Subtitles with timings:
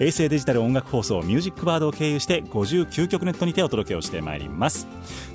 [0.00, 4.86] 衛星デジタル音楽放送ミュージックバードを経由して59局ネットにてお届けをしてまいります。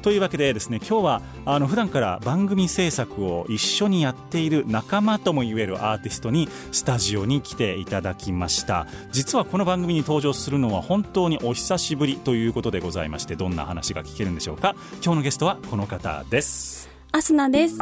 [0.01, 8.87] というわけでですね今日はあの普段から番組制作を一緒にやっている仲間ともいえるアーティストにスタジオに来ていただきました。
[9.11, 14.75] 実はこの番組に登場するのは本当にお久しぶりということでございましてどんな話が聞けるんでしょうか。
[15.03, 16.89] 今日のゲストはこの方です。
[17.11, 17.77] アスナです。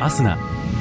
[0.00, 0.38] アスナ「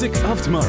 [0.00, 0.64] music of tomorrow」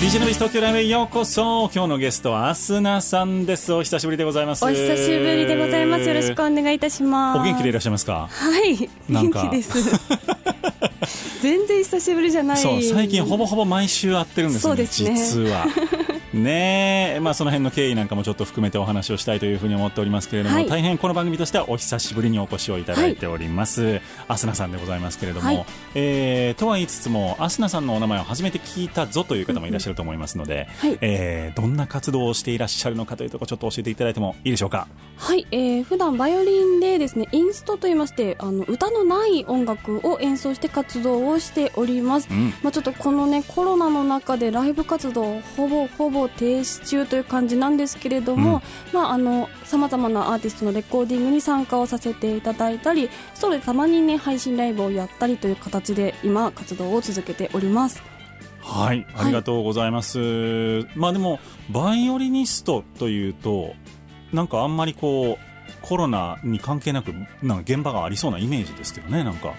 [0.00, 6.08] DJ のビス東京ライブへようこそ今日のゲストはアスナさんですお久しぶりでございますお久しぶりでございます。
[6.08, 7.38] よろしくお願いいたします。
[7.38, 8.28] お元気でいらっしゃいますか？
[8.28, 9.78] はい、元気です。
[11.42, 12.56] 全然久しぶりじゃない。
[12.56, 15.66] そう最近ほぼほぼ毎週会ってるんですよねそうですね実は
[16.32, 20.66] ねえ、まあ、その辺の経緯なんかもちょっと含めてお話をしたいというふうに思っておりますけれども、はい。
[20.66, 25.66] 大変この番組としてはお久しぶりにお越しをいただいております、アスナさんでございますけれども、はい。
[25.94, 30.98] えーとは言いつつもアスナさんのお名前を初めて聞いたぞという方もいらっしゃると思いますので、はい。
[31.00, 34.88] えーどんな活動をしていらっしゃるのかというところちょっと教えていただいてもいいでしょうか？
[35.18, 42.28] はい、えー、普段バイオリンでですね、インストと言いまして、あの歌のない音楽を演奏して活動をしております。
[42.30, 42.54] うん。
[42.62, 48.62] まあちょっとこのねコロナの中でライブ活動ほぼほぼ停止中という感じなんですけれども、
[48.92, 58.02] まああの様々なアーティストのレコーディングに参加をさせていただいたり、それでたまにね配信ライブをやったりという形で今活動を続けております。
[58.60, 60.86] はい、ありがとうございます。
[60.94, 61.40] まあでも、
[61.70, 63.74] バイオリニストというと、
[64.32, 65.52] なんかあんまりこう、
[65.82, 67.12] コロナに関係なく、
[67.42, 69.52] なんか現場がありそうなイメージですけどね、なんか。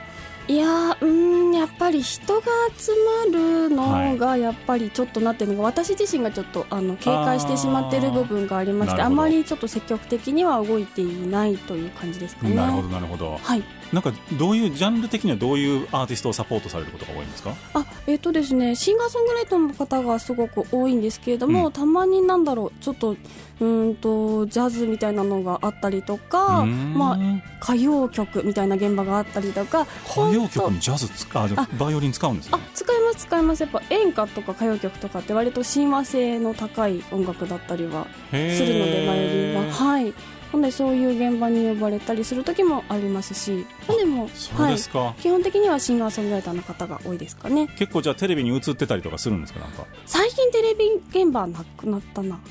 [0.48, 2.42] いやーうーんやっぱり人が
[2.78, 2.92] 集
[3.32, 12.56] まるのがやっぱりちょっとなってるのが、私自身がちょっとあの警戒してしまっている部分がありましてあまりちょっと積極的には動いていないという感じですかね。
[12.56, 13.40] なるほど、なるほど。
[13.42, 17.54] はいなんか、どういう、ジャンル的にはどういうアーティストをサポートされることが多いんですか？
[17.76, 21.72] あえっ、とですねシンガーソングライターの方がすごく多いんですけれども、うん。
[21.72, 27.20] たまになんだろうちょっとうーんとジャズみたいなのがあったりとか、まあ、
[27.62, 32.52] 歌謡曲みたいな現場があったりとか歌謡曲にジャズ使う、あバイオリン使うんですね。
[32.54, 32.60] あ。
[32.74, 33.62] 使います使います。
[33.62, 39.72] やっぱ演歌とか歌謡曲とかって割と親和性の高い音楽だったりはするのでバイオリンは。
[39.72, 40.14] はい
[40.54, 45.00] なのでそういう現場に呼ばれたりする時もありますしまあでもそうですか。
[45.00, 47.68] はい、基本的にはシンガーソングライターの方が多いですかね。
[47.78, 49.86] 結構じゃあテレビに映ってたりとかするんですかなんか？
[50.06, 52.40] 最近テレビ現場なくなったな。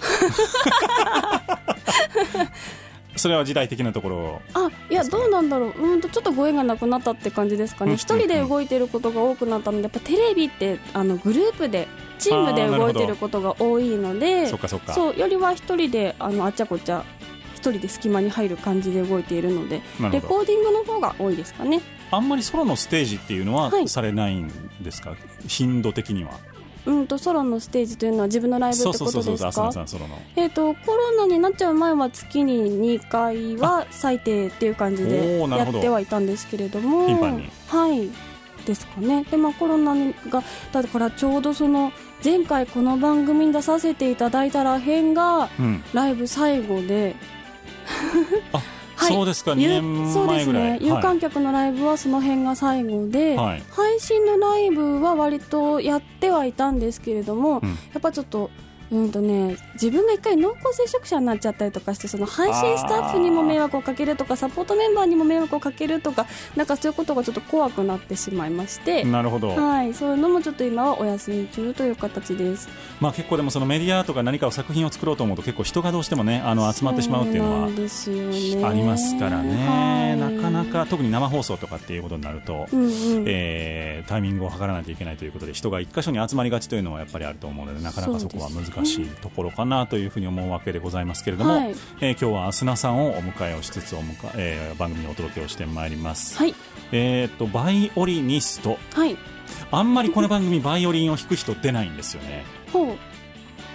[3.14, 5.72] それは時代的なところあいやどうなんだろう。
[5.80, 11.88] うんとちょっとご縁がなくなったって感じですかうんね一人で動いてることが多くなったのでやっぱテレビってあのグループで
[12.18, 14.46] チームで動いてることが多いので
[14.94, 17.31] そうよりは一人であのあっちゃこっちゃ一
[17.70, 21.80] 人で隙間に入る感じで動いているのでレコーディングの方が多いですかね。
[22.10, 23.88] あんまりソロのステージっていうのははい。
[23.88, 24.50] されないん
[24.82, 25.14] ですか、
[25.46, 26.32] 頻度的には。
[26.84, 29.52] うんとソロのステージというのは自分のライブってことですか？
[29.72, 30.18] さんソロの。
[30.36, 37.06] えっ、とコロナになっちゃう前は月に2回は最低っていう感じでやってはいたんですけれども
[37.68, 38.10] はい。
[38.66, 39.24] ですかね。
[39.30, 39.94] でまあコロナ
[40.28, 40.42] が
[40.72, 41.92] だからちょうどその
[42.22, 45.82] 前回この番組に出させていただいたらへんがうん。
[45.92, 47.14] ライブ最後で
[48.52, 48.62] あ、
[48.96, 49.12] はい。
[49.12, 49.52] そうですか。
[49.52, 53.62] 2有年そうで前ぐらい、すね有観客のライブはその辺が最後で、はい。
[53.70, 57.68] 配信のライブは割とやってはいたんですけれども、うん。
[57.70, 58.50] やっぱちょっと
[58.92, 72.68] うんとね、自分が一回濃厚接触者になっちゃったりとかしてその配信スタッフにも迷惑をかけるとかサポートメンバーにも迷惑をかけるとかなんかそういうことがちょっと怖くなってしまいまして、なるほど、はい、そういうのもちょっと今はお休み中という形です。
[73.00, 80.36] まあ、結構でもそのメディアとか何かを作品を作ろうと思うと結構人がどうしてもねあの集まってしまうっていうのはありますからね、はい。
[80.36, 83.24] なかなか特に生放送とかっていうことになると、うんうん。
[83.26, 88.72] えータイミングを測らないといけないということで人が一箇所に集まりがちというのはやっぱりあると思うのでなかなかそこは難しい
[89.20, 91.74] ところかなというふうに思うわけでございますけれども、はい。
[92.00, 96.54] えー今日はアスナさんをお迎えをしつつお迎え、えー番組にお届けをしてまいります、はい。
[96.92, 98.78] えー、とバイオリニスト。
[98.94, 99.16] はい。
[99.70, 102.44] あんまりこの番組バイオリンを弾く人出ないんですよね。
[102.72, 103.11] ほう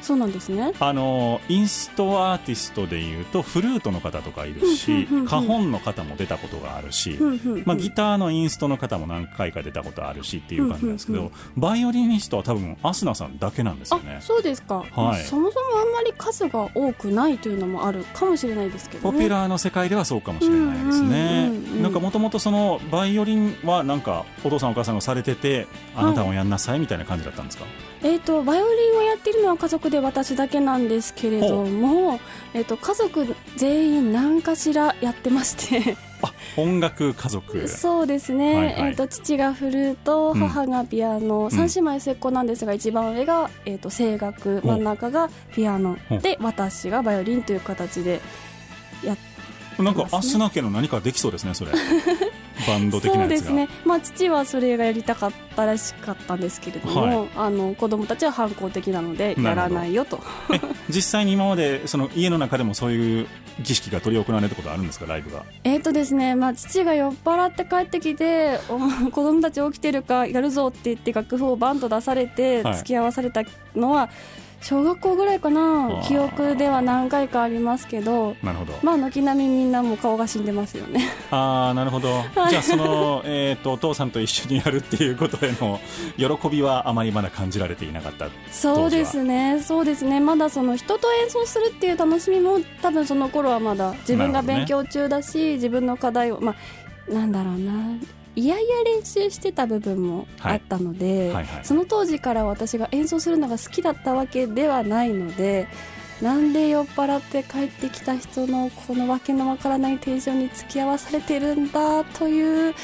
[0.08, 0.72] そうなんですね。
[0.80, 5.28] あのインストアーティストでいうとフルートの方とかいるしうんうんうんうん。
[5.28, 7.18] カホンの方も出たことがあるし、
[7.66, 14.16] まあ、ギターのインストの方も何回か出たことあるしっていう感じなんですけど、バイオリニストは多分アスナさんだけなんですよね。
[14.20, 15.24] あそうですか、はい。
[15.24, 19.14] そもそもあんまり数が多くないというのもあるかもしれないですけどね。
[19.14, 21.52] ポピュラーの世界ではそうかもしれないですね。
[21.82, 27.66] なんかもともとそのバイオリンはなんかお父さんお母さんがされててあなたもやんなさいみたいな感じだったんですか、
[28.04, 32.20] えー、とバイオリンをやっているのは家族で私だけなんですけれども、
[32.54, 35.98] えー、と家族全員何かしらやってまして。
[36.22, 37.68] あ音楽家族。
[37.68, 38.76] そうですね、はいはい。
[38.76, 40.40] えー、と父がフルートうん。
[40.40, 44.62] 母がピアノ、三姉妹末っ子なんですが一番上が、えー、と声楽。
[44.64, 45.98] 真ん中がピアノ。
[46.22, 48.22] で私がバイオリンという形で
[49.04, 49.18] やっ
[49.84, 51.72] なんかアスナ家の何かできそうですねそれ
[52.66, 57.30] バンド的なそうですね、まあ、父はそれがやりたかったらしかったんですけれども、はい。
[57.36, 60.20] あの子供たちは反抗的なのでやらないよと。
[60.54, 60.60] え
[60.90, 63.28] 実際に今までその家の中でもそういう
[63.62, 65.44] 儀式が執り行われたことあるんですかライブが？
[65.64, 68.78] えっとですね、まあ、父が酔っ払って帰ってきてお
[69.12, 72.76] 子供たち起きてるかやるぞって言って楽譜をバンと出されてはい。
[72.78, 73.44] 付き合わされた
[73.76, 74.10] のは
[74.62, 75.62] 小学校ぐらいかな。
[75.62, 76.08] ー。
[76.08, 78.36] 記憶では何回かありますけど。
[78.44, 81.10] なるほど、まあ軒並みみんなもう顔が死んでますよね。
[81.32, 85.80] ああなるほど、じゃあその、えー、とお父さんと一緒にやるっていうことへの
[86.18, 88.28] 喜びはあまりまだ感じられていなかった。
[88.52, 89.62] そうですね。
[89.62, 90.20] そうですね。
[90.20, 96.56] まだその人と演奏するっていう楽しみも多分その頃はまだ自分が勉強中だし、自分の課題をま
[97.10, 97.74] あなんだろうな
[98.38, 105.68] いやいや練習してた部分もあったので、はいはいその当時から私が演奏するのが好きだったわけではないので
[106.22, 112.76] なんで酔っ払って帰ってきた人のこのわけのわからないテンションに付き合わされてるんだという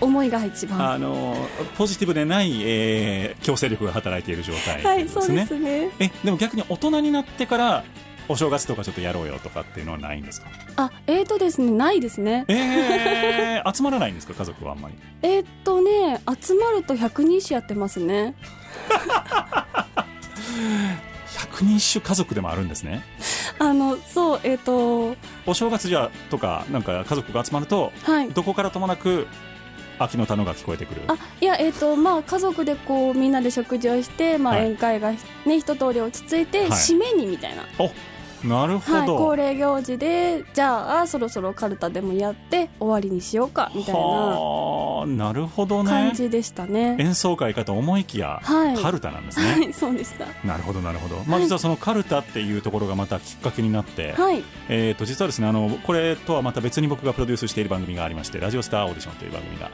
[0.00, 0.92] 思いが一番。
[0.92, 1.34] あの
[1.78, 5.90] ポジティブでない、えー強制力が働いている状態はいですね、そうですね。
[5.98, 7.84] えでも逆に大人になってから
[8.28, 10.48] お正月とかちょっとやろうよとかっていうのはないんですか？
[10.76, 12.44] あえーとですねないですね。
[12.48, 14.34] えー、 集まらないんですか？
[14.34, 14.94] 家族はあんまり。
[15.22, 18.34] えーっとね集まると100人種やってますね。
[21.36, 23.02] 百人一首家族でもあるんですね。
[23.58, 25.16] あのそうえーっと
[25.46, 28.28] お正月じゃとかなんか家族が集まるとはい。
[28.30, 29.26] どこからともなく
[29.98, 31.02] 秋の田のが聞こえてくる。
[31.08, 34.64] あいやえーっとまあ家族でこうみんなで食事をして、まあ、はい。
[34.66, 35.12] 宴会が
[35.44, 36.68] ね一通り落ち着いて、はい。
[36.70, 37.64] 締めにみたいな。
[37.78, 37.90] お
[38.44, 45.90] なるほはい、ど、恒例行事でじゃあそろそろカルタでもやって終わりにしようかみたいなはあなるほどね。
[45.90, 46.96] 感じでしたね。
[46.98, 48.76] 演奏会かと思いきや、はい。
[48.76, 49.52] カルタなんですね。
[49.52, 50.26] はいそうでした。
[50.46, 54.42] なるほどなるほど、まあ、実はそのカルタっていうところがまたきっかけになって、はい。
[54.68, 59.70] えー、と実はですねあのこれとはまた別に僕がプロデュースしている番組がありまして「ラジオスターオーディション」という番組が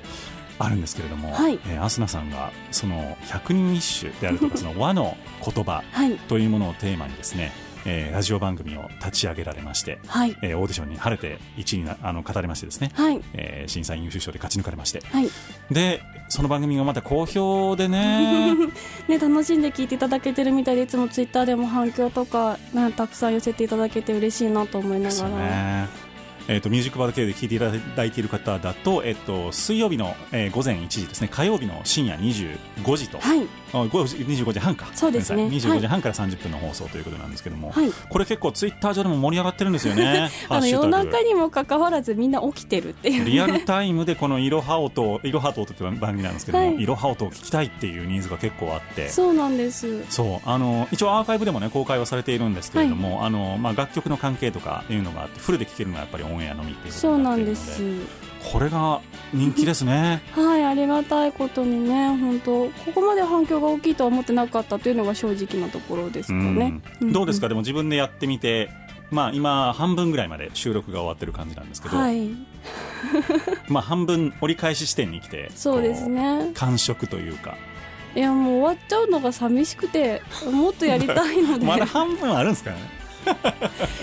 [0.59, 1.59] あるんですけれども、はい。
[1.67, 6.13] えーアスナさんがその百人一首であるとか その和の言葉はい。
[6.29, 7.53] というものをテーマにですね
[7.85, 10.37] えーラジオ番組を立ち上げられまして、はい。
[10.43, 13.21] えーオーディションに晴れて1位になあの語れましてですね、はい。
[13.35, 15.01] えー審査員優秀賞で勝ち抜かれまして。
[15.07, 15.29] はい。
[15.71, 18.55] でその番組がまた好評でね。
[19.09, 25.89] ね、楽しんで聞いていただけてるみたいでいつもツイッターでも反響とか、ね、たくさん寄せていただけて嬉しいなと思いながら、ね。
[26.49, 33.47] えー、とミュージックバード系で聞いていただいている方だと、えっと水曜日の、えー午前1時ですね火曜日の深夜25時と、はい。
[33.75, 34.87] あ5時25時半か。
[34.95, 35.45] そうですね。
[35.45, 37.91] ごめんなさい25時半から30分の放送ということなんですけども、はい。
[38.09, 40.31] これ結構ツイッター上でも盛り上がってるんですよね。
[40.49, 43.25] ハ あの夜中にもかかわらずみんな起きてるっていう。
[43.25, 46.83] リアルタイムでこのいろは音いろは音という番組なんですけども、はい。
[46.83, 49.09] いろは音を聞きたいっていうニーズが結構あって。
[49.09, 50.05] そうなんです。
[50.09, 50.49] そう。
[50.49, 57.83] あの一応アーカイブでもね公開はされているんですけれども、あのまあ、楽曲の関係とかいうのがあってフルで聴けるのはやっぱりオンエアのみっていうそうにななんです。
[58.53, 59.01] これが
[59.33, 60.23] 人気ですね。
[60.37, 67.13] はいありがたいことにね本当ここまで反響が大きいとは思ってなかったというのが正直なところですかね、うん。
[67.13, 67.47] どうですか？
[67.47, 68.69] んでも自分でやってみて
[69.11, 72.29] まあ今半分ぐらいまで収録が終わってる感じなんですけど、はい。
[73.69, 77.55] まあ半分折り返し視点に来てそうですこねう感触というか。
[78.17, 80.23] いやもう終わっちゃうのが寂しくて
[80.53, 81.65] もっとやりたいので。
[81.67, 82.77] まだ半分あるんですかね？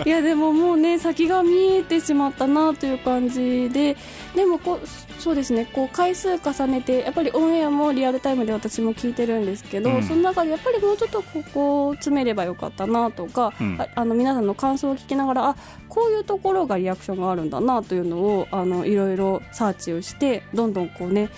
[0.06, 3.96] いや でももうね先が見えてしまったなという感じで
[4.36, 4.88] でもこう
[5.20, 15.56] そうですねこう回数重ねてやっぱりオンエアもリアルタイムで私も聞いてるんですけど、うんその中でやっぱりもうちょっとここを詰めればよかったなとか、うんああの皆さんの感想を聞きながらあ
[15.88, 21.30] こういうところがリアクションがあるんだなというのをあのいろいろサーチをしてどんどんこうね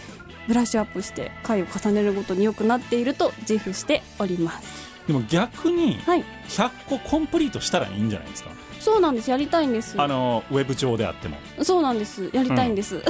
[0.48, 4.83] ブラッシュアップして回を重ねるごとに良くなっていると自負しております。
[5.08, 6.24] でも逆にはい。
[6.48, 8.52] 100個コンプリートしたらいいんじゃないですか？
[8.80, 9.30] そうなんです。
[9.30, 9.96] やりたいんです。
[10.02, 11.38] あのウェブ上であっても。
[11.62, 12.30] そうなんです。
[12.34, 13.02] やりたいんです、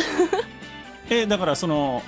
[1.09, 2.01] えだからその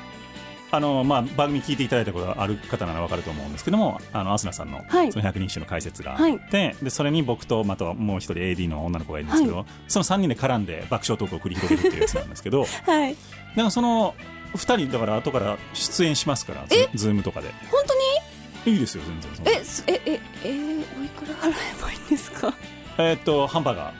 [0.71, 5.11] あのまあ、番組聞いていただいたことがある方なら分かると思うんですけどもあのアスナさんのはい。
[5.11, 6.39] その百人一首の解説があっはい。
[6.39, 13.13] て、でそれに僕とまたもう一人 AD の女の子がいるんですけど、その3人で絡んで爆笑トークを繰り広げるっていうやつなんですけど はい。
[13.13, 13.17] だ
[13.55, 14.15] からその
[14.53, 17.49] 2人だから後から出演しますからズズームとかで。
[17.71, 17.99] 本当に？
[18.65, 19.53] いいですよ全然。
[19.61, 22.53] えすえええーおいくら払えばいいんですか？
[22.97, 23.95] えーっとハンバーガー。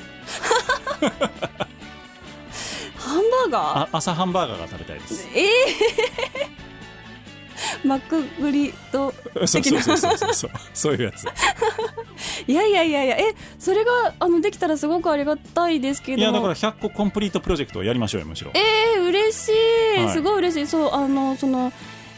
[2.97, 3.79] ハンバーガー？
[3.83, 5.27] あ朝ハンバーガーが食べたいです。
[5.35, 9.13] えー、 マックグリと
[9.45, 10.51] そうそうそうそうそうそう。
[10.73, 11.25] そういうやつ。
[12.47, 13.15] いやいやいやいや。
[13.17, 16.17] えそれがあのできたらすごくありがたいですけど。
[16.17, 18.51] いやだから100個コンプリートプロジェクトをやりましょうよむしろ。
[18.55, 19.51] えー、嬉し
[19.97, 20.13] い、はい。
[20.13, 20.67] すごい嬉しい。
[20.67, 21.71] そうあのその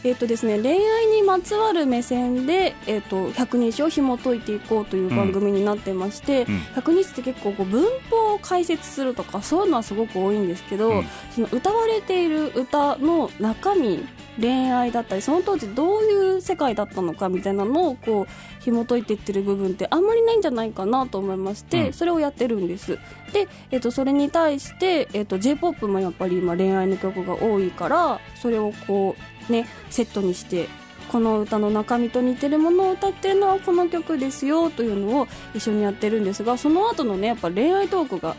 [0.04, 6.58] えっとですね、恋愛にまつわる目線で、えっと、百人一首を紐解いていこうという番組になってまして、うん。
[6.76, 11.04] 百人一首って結構こう文法を解説するとかそういうのはすごく多いんですけど、うん。
[11.32, 14.06] その歌われている歌の中身
[14.40, 21.92] 恋愛だったりその当時どういう世界だったのかみたいなのをこう紐解いていってる部分ってあんまりないんじゃないかなと思いまして、うん。
[21.92, 22.98] それをやってるんです。
[23.32, 29.16] で、えっとそれに対して、えっと j p o p もやっぱり今恋愛の曲が多いからそれをこ
[29.48, 30.68] うねセットにして
[31.08, 38.36] この歌の中身と似てるものを歌ってるのはこの曲ですよというのを一緒にやってるんですがその後のねやっぱ恋愛トークが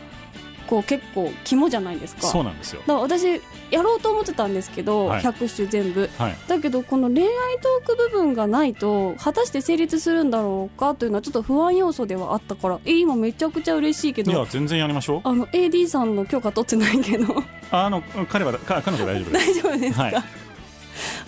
[0.70, 2.22] こう結構肝じゃないですか。
[2.28, 2.80] そうなんですよ。
[2.82, 5.22] だから私やろうと思ってたんですけど、はい。
[5.22, 6.08] 100首全部。
[6.16, 6.36] はい。
[6.46, 7.28] だけどこの恋愛
[7.60, 14.30] トーク部分がないと果たして成立するんだろうかというのはちょっと不安要素ではあったからえ今めちゃくちゃ嬉しいけど。
[14.30, 15.20] いや全然やりましょう。
[15.24, 17.42] あの AD さんの許可取ってないけど。
[17.72, 19.46] あの彼はか彼女は大丈夫です。
[19.46, 20.14] 大丈夫ですか、はい。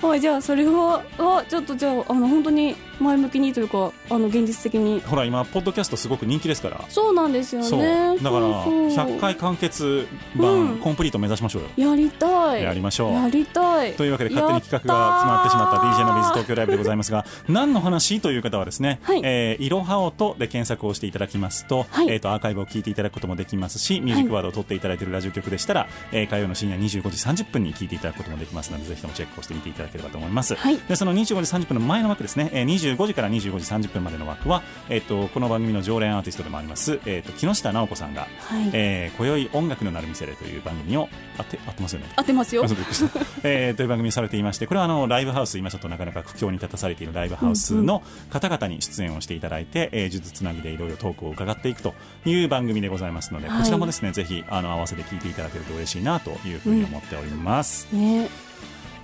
[0.03, 5.01] はい、じゃあそれははちょっとじゃああの本当に前向きにというかあの現実的に。
[5.01, 6.85] ほら今ポッドキャストすごく人気ですから。
[6.89, 8.17] そうなんですよね。
[8.23, 9.07] だからそうそう。
[9.07, 10.07] 100回完結
[10.37, 10.79] 版、うん。
[10.79, 11.91] コンプリート目指しましょうよ。
[11.91, 12.63] やりたい。
[12.63, 13.13] やりましょう。
[13.13, 13.93] やりたい。
[13.95, 19.21] というわけで勝手に企画が決まってしまった DJ のビズ東京ライブでございますが何の話という方はですね、はい。
[19.25, 22.09] えーいろは音で検索をしていただきますと,、はい。
[22.11, 27.03] えー、とアーカイブを聞いていただくこともできますしミュージックワードを取っていただいているラジオ局でしたら、えー火曜の深夜25
[27.35, 30.79] 時30分に聞いていただくこともできますのでぜひともチェックをしてみていただければと思います、はい。
[30.89, 41.09] でその25時30分の前の枠ですね、えー25時から25時30分までの枠は、えー、とこの番組の常連アーティストでもあります、えー、と木下直子さんがはい、えー、今宵音楽のなる店でという番組を
[41.39, 42.07] あって合ってますよね。
[42.17, 42.65] 合ってますよ。
[43.43, 51.95] えーという番組にされていましてこれはあのライブハウス今ちょっとなかなか苦境に立たされているライブハウスの方々に出演をしていただいて、えー、呪術つなぎでいろいろトークを伺っていくと
[52.25, 53.59] いう番組でございますので、はい。
[53.61, 58.52] こちらもですねぜひあの合わせて聞いていただけると嬉しいなというふうに思っております、ね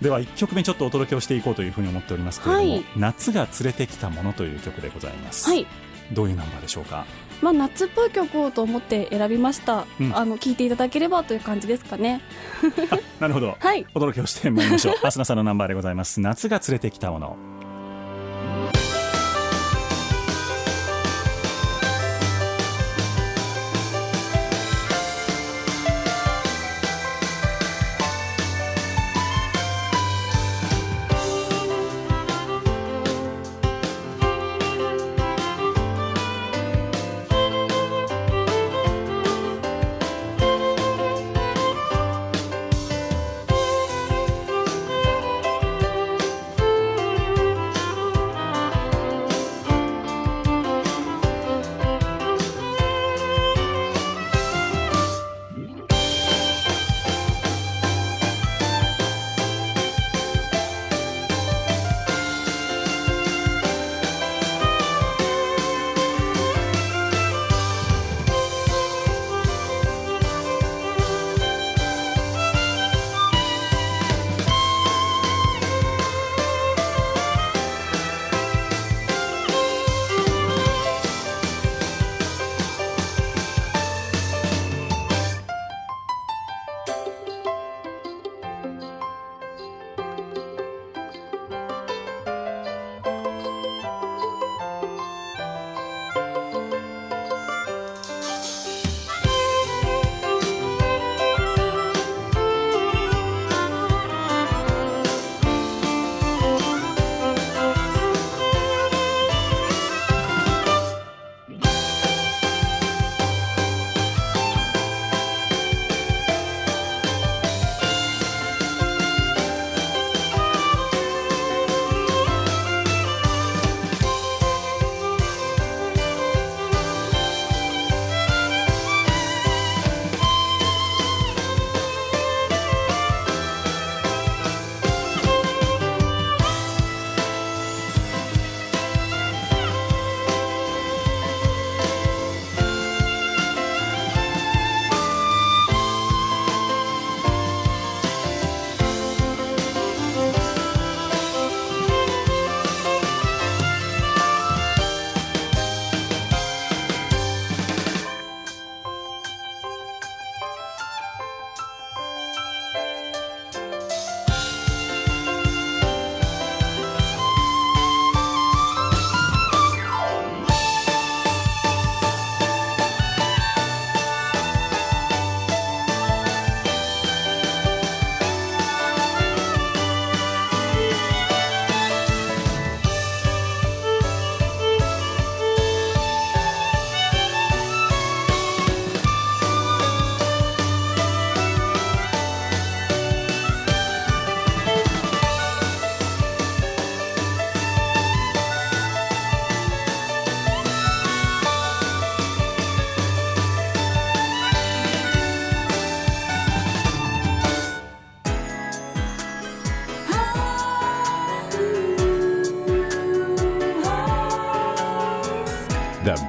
[0.00, 2.84] では1曲目ちょっとお届けをしていこうというふうに思っておりますけれども、はい。
[2.96, 5.66] 夏が連れてきたものという曲でございます、はい。
[6.12, 7.04] どういうナンバーでしょうか？
[7.42, 10.16] まあ夏っぽい曲をと思って選びました、うん。
[10.16, 12.20] あの聞いていただければという感じですかね。
[13.20, 13.56] なるほど。
[13.58, 13.86] はい。
[13.94, 14.94] お届けをしてまいりましょう。
[15.02, 16.20] アスナさんのナンバーでございます。
[16.20, 17.36] 夏が連れてきたもの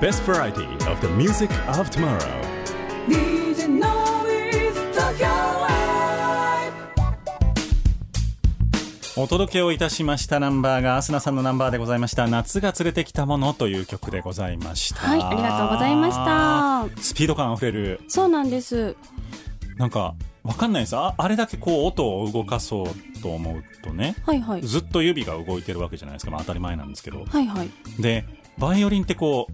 [0.02, 2.20] best variety of the music of tomorrow.
[9.18, 15.02] お届けをいたしましたナンバーがアスナさんのナンバーでございました夏が連れてきたものという曲でございました。
[15.02, 17.02] はいありがとうございました。
[17.02, 18.00] スピード感あふれる。
[18.08, 18.96] そうなんです。
[19.76, 20.96] なんかわかんないです。
[20.96, 24.62] ああれだけこう音を動かそうと思うとねはいはい。
[24.62, 27.26] ずっと指が動いてるわけじゃないですか、まあ、当たり前なんですけど。
[27.26, 27.70] はいはい。
[28.00, 28.24] で
[28.58, 29.54] バイオリンってこう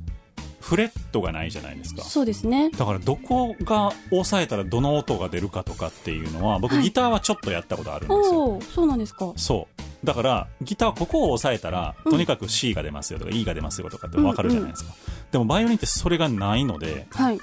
[0.66, 2.02] フレットがないじゃないですか。
[2.02, 2.72] そうですね。
[2.72, 6.84] だからどこが押さえたらどの音が出るかとかっていうのは僕はい。
[6.84, 9.32] ギターはちょっとやったことあるんですよ、そうなんですか。
[9.36, 10.06] そう。
[10.06, 12.12] だからギターはここを押さえたら、うん。
[12.12, 14.94] とにかく C が出ますよとか E が出ますよとかって分かるじゃないですか、
[15.32, 17.40] でもバイオリンってそれがないのではい。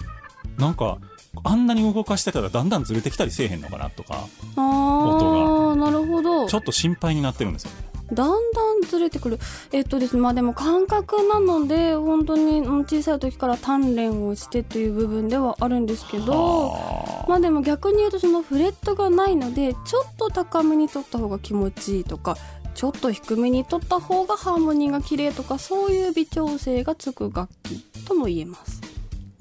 [0.58, 0.98] なんか
[1.44, 6.48] あんなに動かしてたらだんだんずれてきたりせえへんのかなとかああなるほど。
[6.48, 7.70] ちょっと心配になってるんですよ。
[7.70, 9.38] ねだんだんずれてくる。
[9.72, 22.37] えっとですねまあでも感覚なので本当にうん小さい時から鍛錬をしてという部分ではあるんですけどはまあでも逆に言うとそのフレットがないのでちょっと高めに取った方が気持ちいいとか
[22.75, 28.82] ちょっと低めに取った方がハーモニーが綺麗とかそういう微調整がつく楽器とも言えます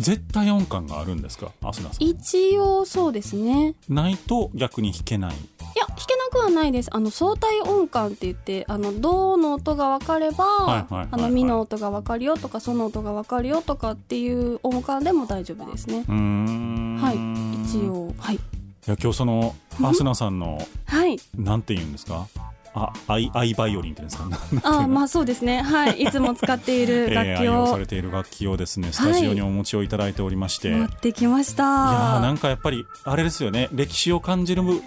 [0.01, 1.51] 絶対音感があるんですか？
[1.63, 2.03] アスナさん。
[2.03, 3.75] 一応そうですね。
[3.87, 5.35] ないと逆に弾けない。
[5.35, 5.35] い
[5.79, 6.89] や弾けなくはないです。
[6.91, 15.99] あの相対音感って言ってあのドの音が分かれば、はいはいあのミの音が分かるよとかソの音が分かるよとかっていう音感でも大丈夫ですね。
[15.99, 16.97] うーん。
[16.97, 17.63] はい。
[17.63, 18.35] 一応はい。
[18.35, 18.39] い
[18.87, 21.17] や今日そのアスナさんのはい。
[21.37, 22.27] なんて言うんですか？
[22.73, 24.69] あアイアイバイオリンって言うんですか？
[24.83, 25.61] あまあそうですね。
[25.61, 26.01] はい。
[26.03, 27.41] いつも使っている 楽えー器を。
[27.41, 31.63] 愛用されている楽器をですねスタジオにお持ちをいただいておりまして、い、持ってきました。
[31.63, 33.69] やーなんかやっぱりあれですよね。
[33.73, 34.81] 歴史を感じるフ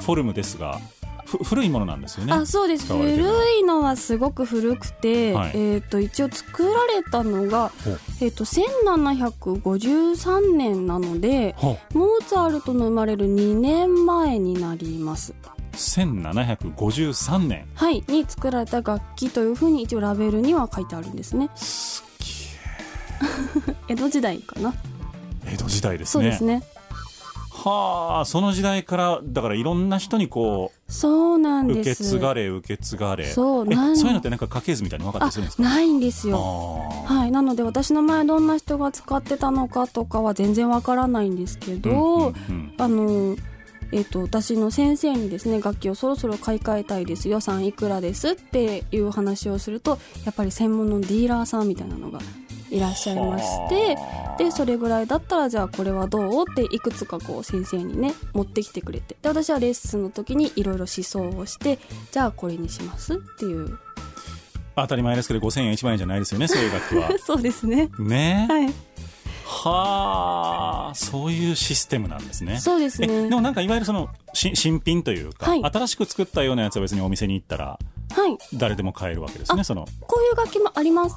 [0.00, 0.78] ォルムですが
[1.24, 2.32] ふ古いものなんですよね。
[2.32, 2.86] あそうです。
[2.92, 3.16] 古
[3.58, 5.52] いのはすごく古くて、はい。
[5.54, 15.34] えっ、と一応作られたのがほえっ、と1753年なのでほモーツァルトの生まれる2年前になります
[15.76, 17.66] 1753年。
[17.74, 21.50] はいに作られた楽器というふうに一応ラベルには書いてあるんですね。
[21.54, 22.06] すっ
[23.88, 24.70] 江戸時代かな。
[24.70, 24.76] げ
[25.46, 26.22] え江戸時代ですね。
[26.24, 26.62] そうですね。
[27.64, 32.02] はあその時代からだからいろんな人にこそうなんうです。
[32.04, 33.24] 受け継がれ受け継がれ。
[33.26, 35.62] そうえなんそういうのってなんか家系図みたいに分かったするんですか？
[35.64, 36.36] ないんですよ。
[37.08, 42.74] あはい、なので私の前どんな人が使ってたのかとかは全然わからないんですけーど、うんうんうん。
[42.78, 43.36] あの
[43.92, 52.18] えっと私の先生にですね楽器をそろそろ買い替えたいです予算いくらですっていう話をするとやっぱり専門のディーラーさんみたいなのが
[52.70, 54.36] いらっしゃいましてはあ。
[54.38, 56.44] でそれぐらいだったらじゃあこれはどう？
[56.50, 59.16] っていくつかこう先生にね持ってきてくれて。
[59.22, 61.78] で私はレッスンの時にいろいろ思想をして
[62.10, 63.78] じゃあこれにしますっていう。
[64.74, 67.10] 当たり前ですけど5000円1万円じゃないですよねそういう楽器は。
[67.24, 67.88] そうですね。
[67.98, 68.46] ね。
[68.50, 68.74] はい
[69.48, 72.58] はあそういうシステムなんですね。
[72.58, 75.62] そうですえねでもなんかいわゆるそのし新品というか、はい。
[75.62, 77.78] 新しく作ったようなやつは別にお店に行ったら
[78.10, 78.36] はい。
[78.54, 79.86] 誰でも買えるわけですねあその。
[80.00, 81.16] こういう楽器もあります。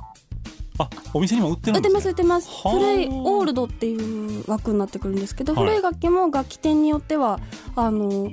[0.77, 2.49] あお店にも売って売ってるんです、ね、ます売ってます。
[2.49, 2.73] はあ。
[2.73, 5.65] 古いオールドっていう枠になってくるんですけど、はい。
[5.65, 7.39] 古い楽器も楽器店によっては
[7.75, 8.29] あの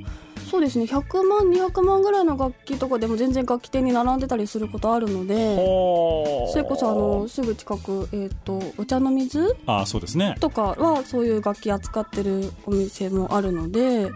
[0.49, 0.85] そうですね。
[0.85, 5.57] 100万200万ぐらいの楽器とかでも全然楽器店に並んでたりすることあるので
[6.53, 10.37] それこそあのすぐ近く、えー、とお茶の水あそうですね。
[10.41, 14.11] とかはそういう楽器扱ってるお店もあるので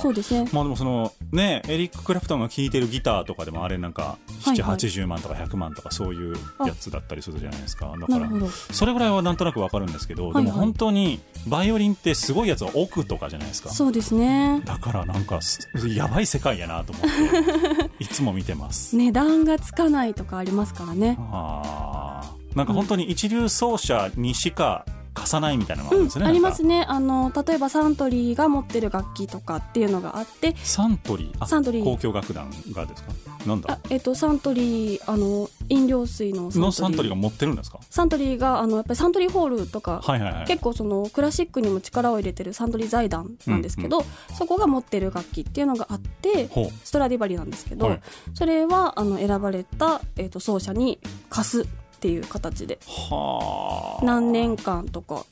[0.00, 0.48] そうですね。
[0.52, 4.76] まあでもそのねエリック・クラプトンが聴いてるギターとかでもあれなんかはいはい。
[4.76, 7.92] 780万とか100万とかそういうやつだったりするじゃないですか。
[7.98, 8.30] だから
[8.70, 10.44] それぐらいはなんとなくわかるんですけど、はいはい。
[10.44, 13.70] でも本当にバイオリンってすごいやつは奥とかじゃないですか。
[13.70, 14.62] そうですね。
[14.64, 18.94] だからなんかすやばい世界やなと思っていつも見てます。
[18.96, 21.16] 値段がつかないとかありますからね。
[21.30, 22.56] あー。
[22.56, 33.12] なんか本当に一流奏者にしか貸さないみたいなのがあるんですよね、ありますねあの例えばサントリーが持ってる楽器とかっていうのがあってサントリーサントリー交響楽団がですか
[33.46, 44.04] なんだあえっとサントリーあの飲料水のサントリーのサントリーが持ってるんですかサントリーがあのやっぱりサントリーホールとか、はいはいはい結構そのクラシックにも力を入れてるサントリー財団なんですけど、
[44.38, 46.48] そこが持ってる楽器っていうのがあって
[46.84, 48.00] ストラディバリなんですけど、はい
[48.34, 50.98] それはあの選ばれた、えっと奏者に
[51.30, 51.66] 貸す
[52.06, 52.78] っていう形で。
[52.86, 54.04] はあ。
[54.04, 55.24] 何年間とか。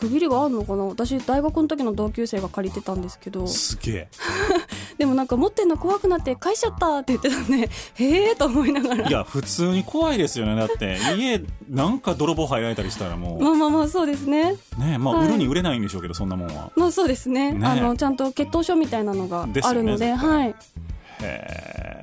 [0.00, 0.82] 区切りがあるのかな？
[0.84, 3.46] 私大学の時の同級生が借りてたんですけど。
[3.46, 4.08] すげえ。
[4.98, 9.08] でもなんか持ってんの怖くなって返しちゃったって言ってたんでへえと思いながら。
[9.08, 10.98] いや普通に怖いですよねだって。
[11.16, 14.56] 家なんか泥棒入られたりしたらもまあまあまあそうですね。
[14.76, 15.28] うねまあはい。
[15.28, 16.72] 売るに売れないんでしょうけどそんなもんは。
[16.74, 17.52] まあそうですね。
[17.52, 20.48] ねあのちゃんと血統書みたいなのがあるので絶対はい。
[20.48, 20.54] へ
[21.20, 22.02] え。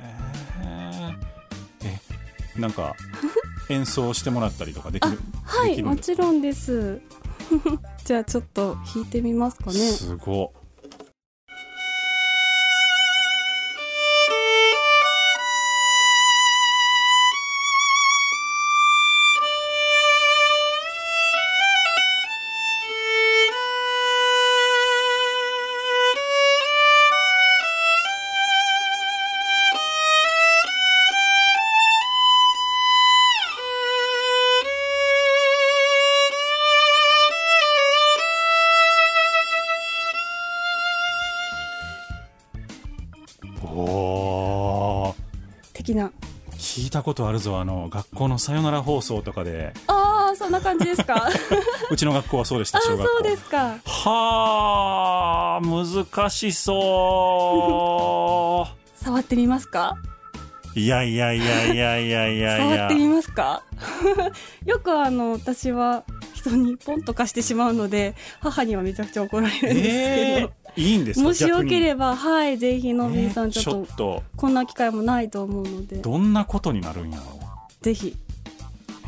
[1.83, 1.99] え
[2.59, 2.95] なんか
[3.69, 7.01] 演奏してもらったりとかできあるはいもちろんです。
[8.05, 9.73] じゃあちょっと弾いてみますかね。
[9.73, 10.53] すご
[46.99, 49.73] 聞いたことあるぞあの学校のさよなら放送とかで。
[49.87, 51.27] ああそんな感じですか？
[51.27, 51.29] あ
[51.89, 53.75] うちの学校はそうでしたあ小学校そうですか。
[53.85, 56.73] はあ難しそ
[58.95, 59.95] 触ってみますか？
[60.75, 62.57] ういやいやいやいやいやいや。
[62.57, 63.63] 触ってみますか？
[64.65, 71.27] よくあの私は人にポンと貸してしまうので母にはめちゃくちゃ怒られるんですけえど、ー、いいんですか？
[71.27, 74.23] もしよけばればはいぜひのびーさんちょっとと。
[74.37, 75.97] こんな機会もないと思うので。
[75.97, 77.83] どんなことになるんやろう？
[77.83, 78.15] ぜひ。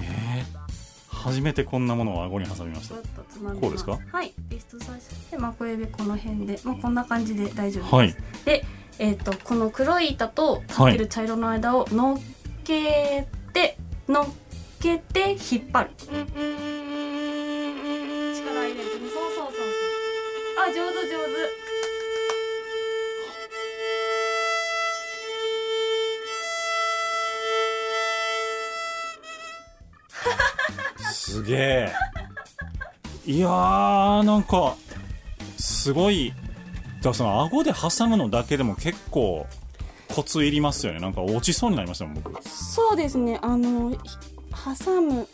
[0.04, 2.96] えー、初めてこんなものを顎に挟みました。
[2.96, 3.98] こうですか？
[4.12, 8.16] はいリスト最初でまあ小指この辺でまあこんな感じで大丈夫です、はい。
[8.46, 8.66] で
[9.00, 12.18] えっ、とこの黒い板と立ってる茶色の間を乗っ
[12.64, 14.26] けて、乗っ
[14.80, 15.90] けて引っ張る
[20.64, 21.18] あ上手上
[31.08, 31.12] 手。
[31.12, 31.92] すげえ。
[33.26, 34.76] いやーなんか
[35.58, 36.34] すごい
[36.98, 39.48] だからその顎で挟むのだけでも結構
[40.10, 41.00] コツいりますよね。
[41.00, 42.48] なんか落ちそうになりましたもん僕。
[42.48, 43.40] そうですね。
[43.42, 43.98] あのひ
[44.84, 45.28] 挟む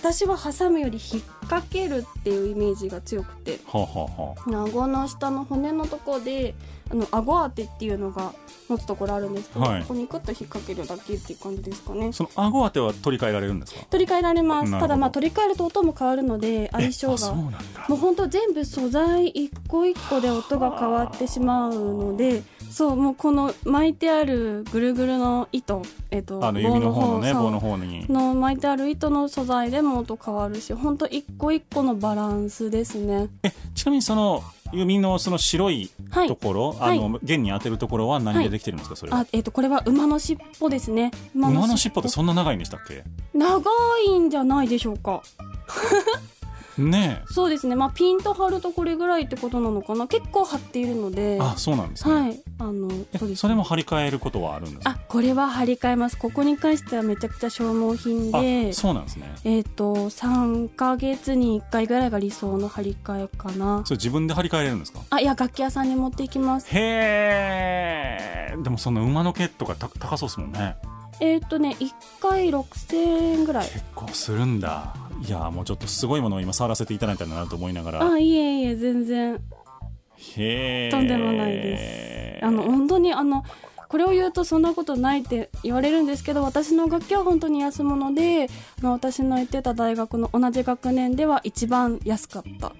[0.00, 6.54] 私は挟むより引っ掛けるっていうイメージが強くてはあ、はあはあ、顎の下の骨のところで
[6.90, 8.32] あの顎当てっていうのが
[8.68, 9.82] 持つところあるんですけど、はい。
[9.82, 12.12] ここにクッと引っ掛けるだけっていう感じですかね。
[12.12, 13.80] その顎当ては取り替えられるんですか？
[13.90, 14.72] 取り替えられます。
[14.78, 17.50] ただまあ取り替えると音も変わるので相性がも
[17.90, 28.06] う本当全部素材一個一個で音が変わってしまうのでそうもうこの巻いてあるぐるぐるの糸えっとあの弓の方のね棒の方に。
[28.08, 33.28] の巻いてある糸の素材でも音変わるし本当一個一個のバランスですね。
[33.42, 35.90] えちなみにその弓のその白い
[36.28, 36.98] ところ、はい。
[36.98, 39.20] あの弦に当てるところは何でできてるんですか、それは？
[39.20, 41.10] あえっ、とこれは馬の尻尾ですね。
[41.34, 43.04] 馬馬の尻尾ってそんな長いんでしたっけ？
[43.34, 43.60] 長
[44.06, 45.22] いんじゃないでしょうか
[46.82, 47.74] ねそうですね。
[47.76, 50.06] まあピンと張るとこれぐらいってことなのかな。
[50.06, 51.36] 結構張っているので。
[51.36, 52.40] えあそうなんですね、はい。
[52.58, 54.90] あのえそれも張り替えることはあるんですか？
[54.90, 56.16] あこれは張り替えます。
[56.18, 58.70] ここに関してはめちゃくちゃ消耗品で。
[58.70, 59.34] あそうなんですね。
[59.44, 63.82] えっ、と3ヶ月に1回ぐらいが理想の張り替えかな。
[63.84, 65.00] それ自分で張り替えれるんですか？
[65.10, 66.68] あいや楽器屋さんに持っていきます。
[66.70, 66.78] へ
[68.52, 68.56] え。
[68.62, 70.76] でもその馬の毛とかた高そうですもんね
[71.20, 73.68] えっ、とね1回6000円ぐらい。
[73.68, 74.94] 結構するんだ。
[75.26, 78.12] いやもうちょっとすごいものを今触らせていただいたんだなと思いながら。
[78.12, 79.40] あいえいえ全然。
[80.36, 82.44] へえとんでもないです。
[82.44, 83.44] あの本当にあの
[83.88, 88.48] これを言うとそんなことないって言われるんですけど私の楽器は本当に安物で
[88.80, 92.72] あの私の行ってた大学の同じ学年では一番安かった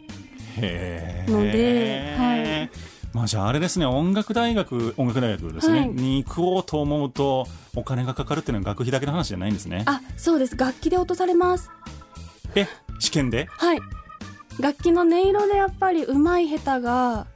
[0.60, 2.70] へえのではい
[3.12, 5.88] まあじゃああれですね音楽大学音楽大学ですね、はい。
[5.88, 9.84] に行こうと思うとお金がかかるっていうのは学費だけの話じゃないんですね。
[9.86, 10.56] あそうです。
[10.56, 11.70] 楽器で落とされます。
[12.54, 12.66] え
[12.98, 13.46] 試験で？
[13.50, 13.80] はい。
[14.60, 17.26] 楽器の音色でやっぱり上手い下手が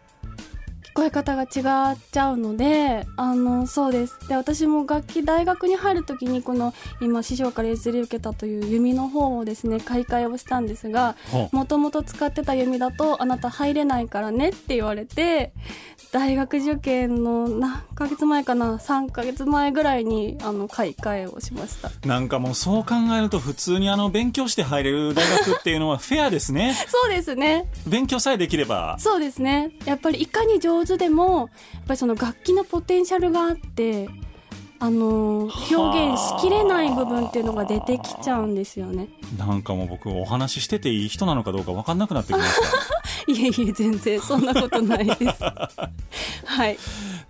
[0.93, 4.29] 聞こえ方が違っちゃうのであのそうです。
[4.29, 11.17] で私も楽器大学に入る時にこの今師匠から譲り受けたという弓の方をですね買い替えをしたんですが
[11.51, 15.55] もともと使ってた弓だとあなた入れないからねって言われて
[16.13, 21.91] 大学受験の何ヶ月前かな3ヶ月前ぐらいにあの買い替えをしました。
[22.07, 26.75] なんかもうそう考えると普通にあの勉強して入れる大学っていうのはフェアですね。
[26.87, 27.67] そうですね。
[27.87, 28.97] 勉強さえできれば。
[28.99, 29.71] そうですね。
[29.87, 31.49] やっぱりいかに上手でもやっ
[31.89, 34.09] ぱりその楽器のポテンシャルがあって
[34.79, 39.09] あのー表現しきれない部分っていうのが出てきちゃうんですよね。
[39.39, 42.67] なんかもう僕お話ししてていい人なのかどうか分かんなくなってきました。
[43.33, 45.25] いえいえ全然そんなことないです
[46.53, 46.79] はい。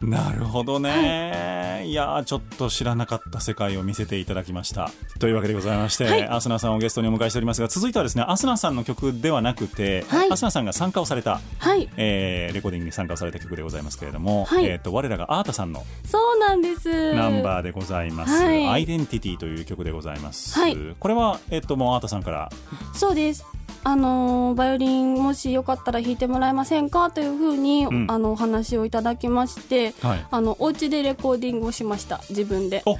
[0.00, 4.90] なるほどね、い、やーちょっと知らなかった世界を見せていただきました。
[5.20, 6.24] というわけでございまして、はい。
[6.24, 10.30] アスナさんをゲストにお迎えしておりますが続いてはですねアスナさんの曲ではなくて、はい。
[10.32, 11.88] アスナさんが参加をされた、はい。
[11.96, 14.64] えーレコーディングに参加をされた曲でございますけれども、はい。
[14.64, 17.14] えー、と我らがアータさんのそうなんです。
[17.14, 18.66] ナンバーでございます「はい。
[18.66, 20.76] アイデンティティ」という曲でございます、はい。
[20.98, 22.50] これは、えっともうアータさんから
[22.92, 23.44] そうです
[23.84, 28.10] あのーバイオリンもしよかったら弾いてもらえませんかというふうに、ん。
[28.10, 30.26] あのお話をいただきまして、はい。
[30.30, 32.82] あのお家でレコーディングをしました自分で。
[32.86, 32.98] お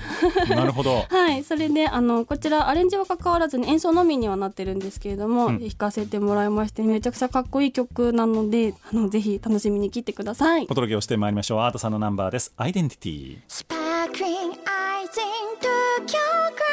[0.55, 1.05] なるほど。
[1.09, 5.59] はいそれであのこちらアレンジは関わらずに演奏のみにはなってるんですけれども、うん。
[5.61, 10.65] 弾かせてもらいましてめちゃくちゃかっこいい曲なのであのぜひ楽しみに聴いてください。
[10.65, 11.61] お届けをしてまいりましょう。
[11.61, 15.69] アータさんのナンバーです「アイデンティティ」Sparkling eyes into
[16.07, 16.72] your golden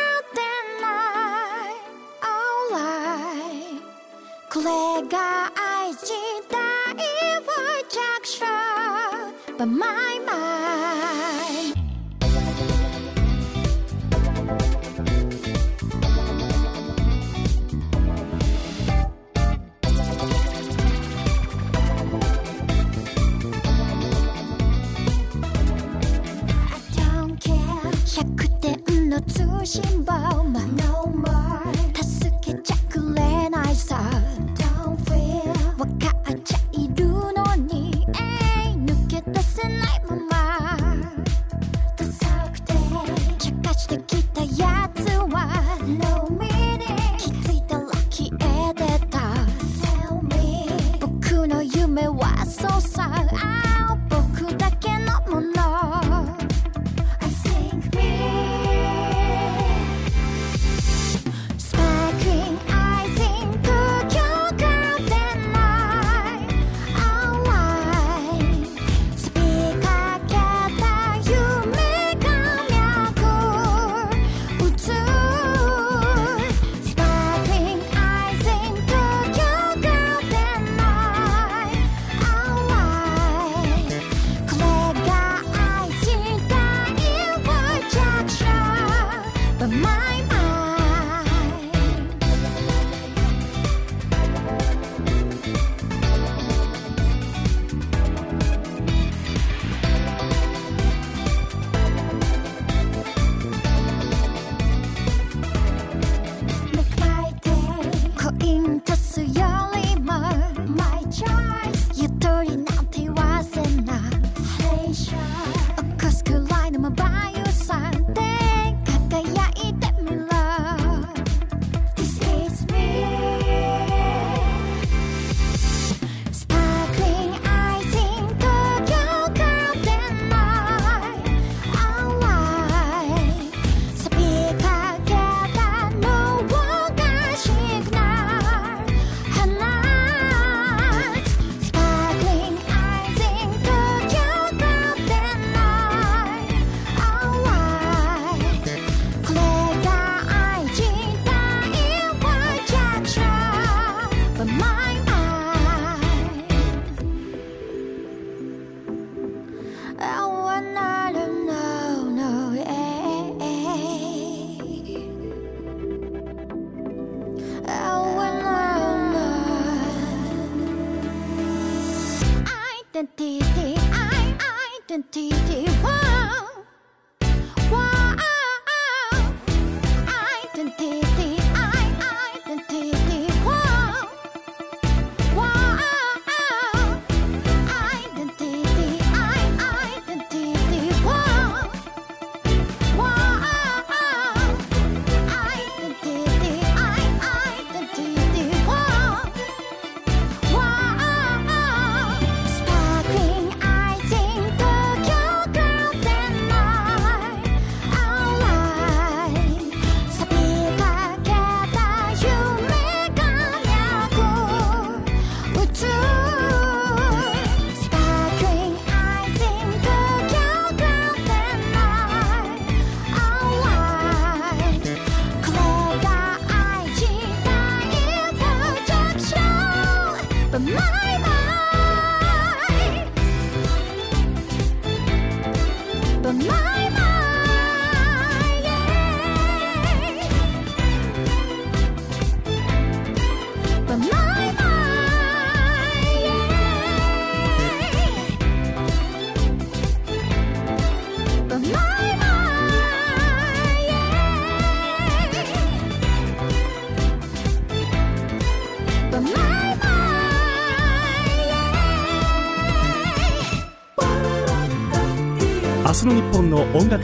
[4.52, 4.66] これ
[5.08, 6.12] が愛自
[6.50, 6.58] 体
[7.38, 7.50] を
[7.88, 7.96] 着
[8.40, 8.46] 手
[9.58, 10.30] But my mind
[26.66, 27.54] I don't care
[28.04, 31.62] 100点の通信簿 But no more
[32.04, 34.02] 助けちゃくれないさ
[50.99, 53.59] 僕の夢はそうさ。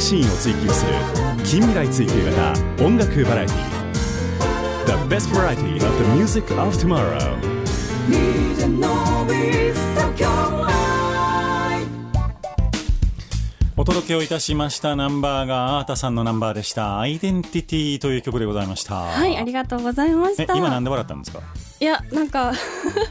[0.06, 0.92] シーンを追求する
[1.44, 3.56] 近未来追求型音楽バラエティ
[4.86, 7.36] The best variety of the music of tomorrow.
[13.78, 18.96] お届けをいたしましたナンバーがアータさんのナンバーでした「アイデンティティ」という曲でございました。
[18.96, 20.44] はいありがとうございました。
[20.44, 21.42] え今なんで笑ったんですか？
[21.80, 22.54] いやなんか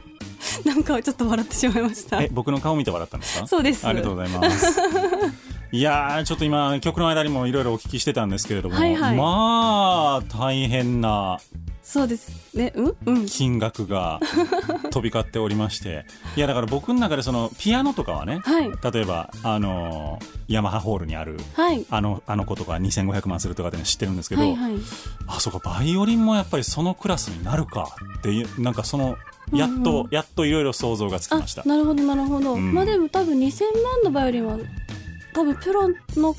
[0.64, 2.22] なんかちょっと笑ってしまいました。
[2.22, 3.46] え僕の顔見て笑ったんですか？
[3.46, 3.86] そうです。
[3.86, 4.80] ありがとうございます
[5.72, 9.16] いやーちょっと今曲の間にもいろいろお聞きしてたんですけれども、はいはい。
[9.16, 11.38] まあ大変な
[11.82, 12.72] そうですね。
[12.74, 13.26] うんうん。
[13.26, 14.18] 金額が
[14.90, 16.06] 飛び交っておりまして。
[16.34, 18.70] いやだから僕の中でそのピアノとかはねはい。
[18.92, 21.84] 例えばあのーヤマハホールにあるはい。
[21.90, 24.74] あのあの子とか2500万するとかって、ね、知ってるんですけど、はいはい。
[25.26, 29.16] あそうかバイオリンもやっぱりそのクラスになるかっていうなんかその
[29.52, 30.08] やっと、うんうん。
[30.10, 31.64] やっといろいろ想像がつきあました。
[31.64, 32.72] なるほどなるほど、うん。
[32.72, 34.56] まあでも多分2000万のバイオリンは
[35.34, 36.34] 多分プロの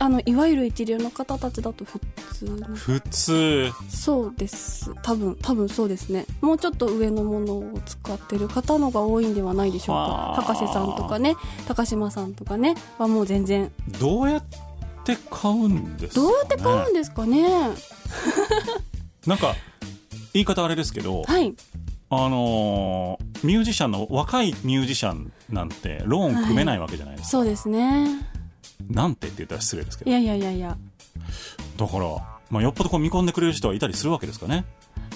[0.00, 2.00] あのいわゆる一流の方たちだと普
[2.32, 2.66] 通の。
[2.68, 3.70] 普通。
[3.88, 4.92] そうです。
[5.02, 6.24] 多分多分そうですね。
[6.40, 10.34] もうちょっと上のものを使ってる方のが多いんではないでしょうか。
[10.36, 11.34] 高瀬さんとかね。
[11.66, 12.76] 高島さんとかね。
[12.96, 13.72] はもう全然。
[14.00, 14.44] どうやっ
[15.04, 17.48] て買うんですか、ね、どうやって買うんですかね。
[19.26, 19.56] なんか
[20.32, 21.54] 言い方あれですけど、はい。
[22.10, 28.08] あのーミュージシャンの若いミュージシャンなんてローン組めないわけじゃないですか、そうですね
[28.90, 30.10] なんてって言ったら失礼ですけど。
[30.10, 30.76] いやいやいやいや。
[31.76, 32.04] だから、
[32.50, 34.64] まあ、よっぽどこう見込んでくれる人はいたりするわけですかね。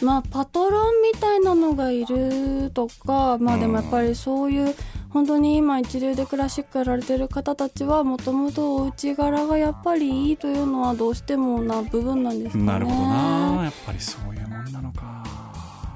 [0.00, 4.74] まあパトロンみたいなのがいるとかまあでもやっぱりそういう
[5.10, 12.64] 本当に今一流でクラシックやられてる方たちはもともとお家柄がやっぱりいいというのはどうしてもな部分なんですかね。
[12.64, 13.64] なるほどな。
[13.64, 15.22] やっぱりそういうもんなのか。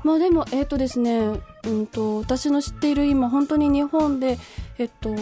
[0.05, 1.19] まあでもえっ、とですね
[1.65, 4.39] うんと私の知っている今本当に日本で
[4.79, 5.17] えっと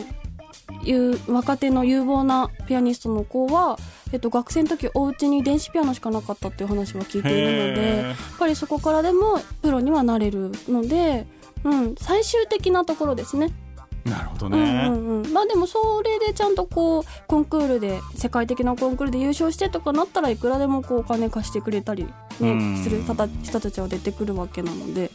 [0.84, 3.78] いう若手の有望なピアニストの子は、
[4.12, 11.26] えっと、学生の時お家に電子ピアノしかなかったっていう話は聞いているのでへやっぱりそこからでもプロにはなれるので、
[11.64, 13.46] うん、最終的なところですね。
[13.46, 22.06] ーなるほどうんね、うんうん、まあでもそれでちゃんとこうコンクールで世界的なコンクールで優勝してとかなったらいくらでもこうお金貸してくれたり、
[22.40, 22.74] うん。
[22.74, 25.10] ね、する人た人たちは出てくるわけなので、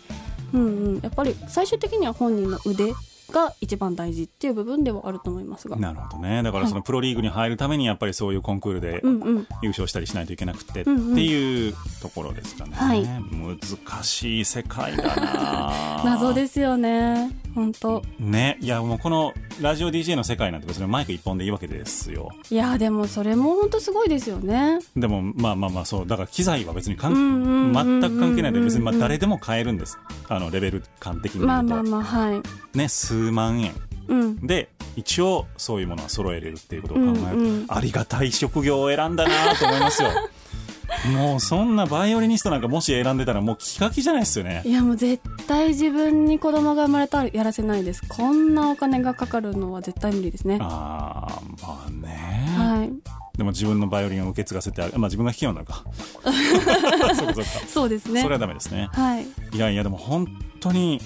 [0.53, 2.93] うんうん、やっぱり最終的には本人の腕
[3.31, 5.75] が一番大事っていう部分ではあると思いますが。
[5.77, 6.43] なるほどね。
[6.43, 9.01] だからそのプロリーグに入るためにやっぱりそういうコンクールで
[9.61, 13.05] 優勝したりしないといけなくてっていうところですかね、はい。
[13.05, 17.31] 難しい世界だな 謎ですよね。
[17.55, 18.03] 本当。
[18.19, 18.57] ね。
[18.61, 22.29] いやもうこのラジオ DJ の世界なんて別にマイク一本でいいわけですよ。
[22.49, 24.79] いやでもそれも本当すごいですよね。
[24.95, 26.07] でもまあまあまあそう。
[26.07, 27.15] だから機材は別に関う
[27.71, 29.97] ん全く関係ないで別にまあ誰でも買えるんです。
[30.27, 32.77] あのレベル感的にまあまあまあはい。
[32.77, 32.87] ね
[33.19, 33.73] 数万円。
[34.07, 34.47] うん。
[34.47, 37.65] で一応そういうものは揃えれるっていうことを考えると、うんうん。
[37.67, 40.09] ありがたい職業を選んだなと思いますよ。
[41.13, 44.63] もうそんなバイオリニストなんかもし選んでたらもう気が気じゃないですよね。
[44.65, 48.01] いやもう絶対自分に子供が生まれたらやらせないです。
[48.07, 50.57] こんなお金がかかるのは絶対無理ですね。
[50.61, 52.91] ああまあね、はい。
[53.37, 55.83] でも自分のバイオリンを受け継がせてまあ自分が弾けようになるか。
[57.15, 57.43] そうかそうか。
[57.67, 58.21] そうですね。
[58.21, 58.89] それはダメですね。
[58.91, 59.27] はい。
[59.53, 60.27] いやいやでも本
[60.59, 60.99] 当に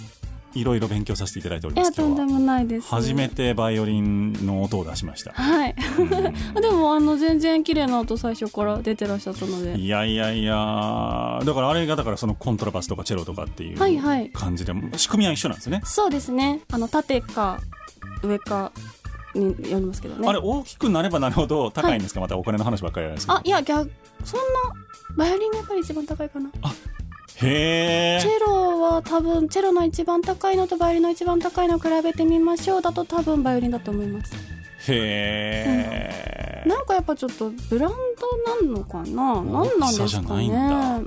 [0.55, 2.09] いろいろ勉強させていただいておりいます今日は。
[2.09, 2.87] やとんでもないです。
[2.87, 5.31] 初めてバイオリンの音を出しました。
[5.31, 5.75] はい。
[5.99, 6.09] うん。
[6.61, 9.79] でもあの全然綺麗な音最初から出てらっしゃったので。
[9.79, 14.29] いやいやいやだからあれがだからそのコントラバスとかチェロとかっていうはいはい。
[14.31, 15.81] 感じで、仕組みは一緒なんですね。
[15.85, 16.61] そうですね。
[16.71, 17.59] あの縦か
[18.21, 18.71] 上か
[19.35, 20.27] によりますけどね。
[20.27, 23.91] あれ大きくなればなるほど高いんですか、またお金の話ばっかりなんですけどあいや逆
[24.23, 24.45] そんな
[25.15, 26.49] バイオリンがやっぱり一番高いかな
[27.41, 34.62] へえチェロは多分チェロの一番高いのとバイオリンの一番高いのを比べてみましょうだと多分バイオリンだと思います。
[34.87, 37.91] へえ、なんかやっぱちょっとブラン
[38.61, 39.41] ドなのかな？
[39.41, 40.49] 何なんですかね。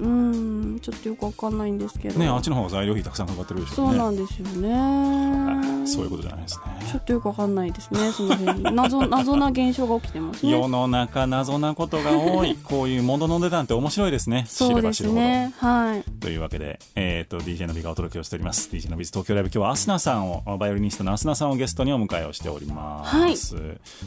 [0.00, 0.80] うん。
[0.80, 2.18] ちょっとよくわかんないんですけど。
[2.18, 5.86] ねあっちの方が材料費たくさんかかってるでしょそうねなんですよね。
[5.86, 6.86] そういうことじゃないですね。
[6.90, 8.62] ちょっとよくわかんないですねその辺。
[8.74, 10.52] 謎謎な現象が起きてますね。
[10.52, 12.56] 世の中謎なことが多い。
[12.62, 14.44] こういう物の値段って面白いですね。
[14.48, 15.20] 知そうですれば知るほど。
[15.20, 16.20] ねはい。
[16.20, 18.68] というわけで、えー、と DJ のびがお届けをしております。
[18.72, 19.48] DJ のび東京ライブ。
[19.48, 23.04] 今日はアスナさんをバイオリニストのアスナさんをゲストにお迎えをしておりま
[23.34, 23.56] す、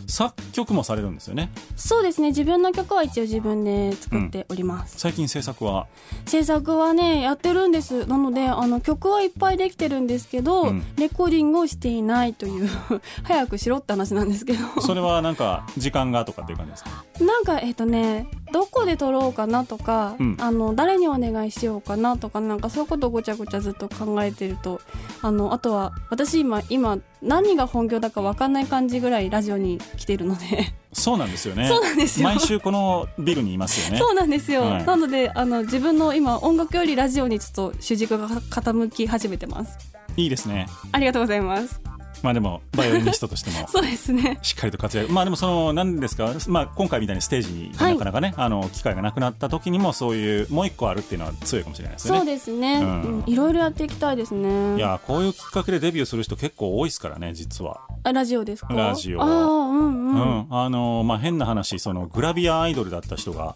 [0.07, 1.51] 作曲もされるんですよね。
[1.76, 2.30] そうですね。
[2.30, 5.88] 自分の曲は一応自分で作っております、最近制作は？
[6.26, 8.05] 制作はねやってるんです。
[8.05, 10.84] なのであの曲はいっぱいできてるんですけど、うん。
[10.97, 12.70] レコーディングをしていないという
[13.24, 14.82] 早くしろって話なんですけど。
[14.82, 17.03] それはなんか時間がとかっていう感じですか？
[17.24, 20.38] なんかえっ、とねどこで撮ろうかなとか、うん。
[20.39, 24.82] あの誰にお願いしようかなとかなんかそういうことをごちゃごちゃずっと考えてると
[25.22, 30.74] あのあとは私今今何が本業だか分かんない感じぐらいラジオに来てるので。
[30.91, 31.68] そうなんですよね。
[31.68, 32.28] そうなんですよ。
[32.28, 34.00] 毎週このビルにいますよね。
[34.00, 34.86] そうなんですよ、はい。
[34.86, 39.78] なのであの自分の今音楽よりラジオにちょっと主軸が傾き始めてます。
[40.18, 40.68] いいですね。
[40.91, 41.80] ありがとうございます
[42.22, 44.39] まあでもバイオリニストとしても そうですね。
[44.41, 45.11] しっかりと活躍。
[45.11, 47.93] まあでもその何ですか、まあ、今回みたいにステージにはい。
[47.93, 52.20] なかなかね、あの機会がなくなった時にもそういうもう一個あるっていうのは強いかもしれないですよね。
[52.20, 53.20] そうですね、ううん。
[53.20, 54.76] んいろいろやっていきたいですね。
[54.78, 57.82] いやこういうきっかけでデビューする人結構多いですからね実は。
[58.03, 58.74] あラジオですか？
[58.74, 59.22] ラジオ。
[59.22, 63.55] ああうんううん、ん、あのまあ変な話そのグラビアアイドルだった人が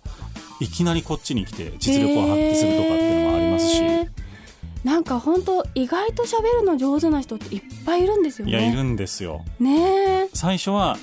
[0.60, 3.82] いきなりこっちに来て実力を発揮するとかっていうのもありますし、
[4.84, 8.52] なんか本当意外と喋るの上手な人っていっぱいいるんですよね。
[8.52, 9.44] いやいるんですよ。
[9.60, 10.30] ねえ。
[10.34, 10.98] 最初は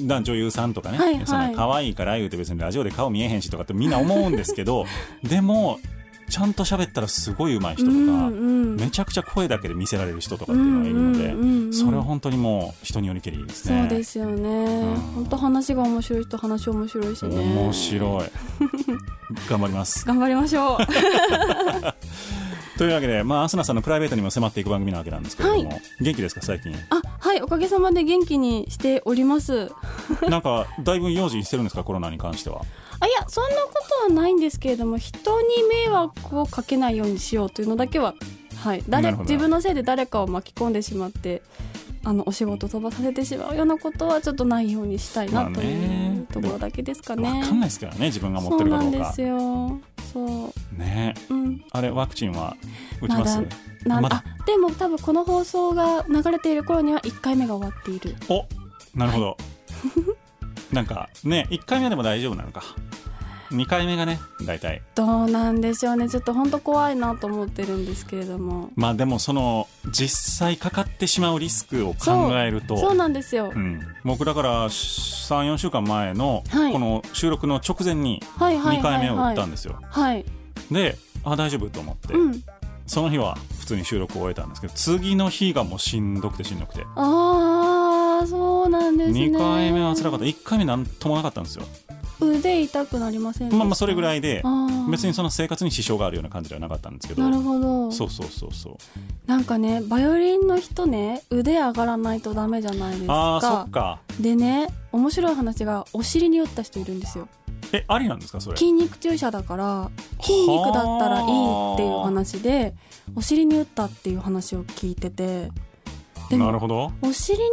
[0.00, 1.26] だ女優さんとかね、はいはい。
[1.26, 4.84] その可愛いから言うて別にラジオで顔見えへんしとかってみんな思うんですけど
[5.24, 5.80] でも
[6.28, 11.72] ちゃんと喋ったらすごい上手い人とか、うんうんめちゃくちゃ声だけで見せられる人とかっていうのがいるので、うんうんうんうん。
[11.72, 13.80] それは本当にもう人によりけりですね。
[13.88, 14.96] そうですよね、ん。
[15.14, 17.36] 本当話が面白い人話面白いしね。
[17.36, 18.30] 面白い。
[19.48, 20.04] 頑張ります。
[20.04, 20.78] 頑張りましょう
[22.76, 26.74] というわけで、まあ、アスナさんのプライベートにも迫っていく番組なわけなんですけれども、は元気ですか最近？
[26.90, 29.72] あはいおかげさまで元気にしております。
[30.28, 32.62] なんかだいぶ用心してるんですかコロナに関しては？
[33.00, 33.72] あいやそんなこ
[34.08, 38.14] とはないんですけれども人に迷惑をかけないようにしようというのだけは
[38.62, 38.82] はい。
[38.88, 41.42] 誰自分のせいで誰かを巻き込んでしまって
[42.06, 47.28] あのお仕事飛ばさせてしまうようなことはちょっとないようにしたいなまあねというところだけですかね。
[47.28, 49.80] 分かんないですからね自分が持っそうてるかどうかなんですよ。
[50.12, 50.78] そう。
[50.78, 51.64] ねうん。
[51.72, 52.56] あれワクチンは
[53.02, 53.40] 打ちます、
[53.86, 58.14] ままでも多分この放送が流れている頃には1回目が終わっている。
[58.28, 58.46] お
[58.94, 59.36] なるほど
[60.72, 62.62] なんかね1回目でも大丈夫なのか
[63.50, 66.08] 2回目がね大体どうなんでしょうね。
[66.08, 68.70] ちょっと本当怖いなと思ってるんですけれども。
[68.76, 73.52] まあでもその実際かかってしまうリスクを考えるとそうなんですよ。
[73.54, 79.00] うん、僕だから34週間前のはいこの収録の直前にはいはい2はい、はい。
[79.00, 80.24] 回目を打ったんですよ、はい。
[80.70, 82.42] であ大丈夫と思って、うん。
[82.86, 89.26] その日は普通に収録を終えたんですけど次の日がもうしんどくてしんどくて、ああそうなんですね。
[89.26, 91.64] 2回目は辛かった1回目なんともなかったんですよ
[92.20, 94.42] 腕痛くなりませんまあまあそれぐらいで
[94.90, 97.22] 別にその生活に支障があるような感じではなかったんですけど。
[97.22, 97.90] なるほど。
[97.92, 98.76] そうそうそうそう。
[99.26, 104.00] なんかねバイオリンの人ね腕上がらないとダメじゃないですああそかっか。
[104.20, 107.28] でね面白い話がお尻に打った人いるんですよ。
[107.72, 108.56] えありなんですかそれ？
[108.56, 109.90] 筋肉注射だから
[110.22, 112.74] 筋肉だったらいいっていう話で
[113.16, 115.50] お尻に打ったっていう話を聞いてて
[116.30, 116.92] なるほど。
[117.02, 117.44] お尻に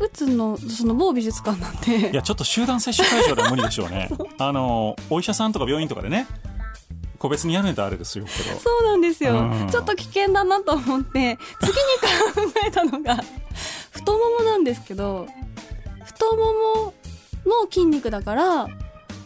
[0.00, 2.10] 打つのその某美術館なんて。
[2.10, 4.08] いやちょっと集団接種会場では無理でしょうね。
[4.38, 6.26] あのお医者さんとか病院とかでね
[7.18, 8.58] 個別にやるんだあれですよけど。
[8.58, 9.68] そうなんですよ、うん。
[9.70, 13.16] ちょっと危険だなと思って次に考えたのが
[13.92, 15.26] 太ももなんですけど
[16.04, 16.52] 太も
[16.84, 16.94] も
[17.46, 18.66] の筋肉だから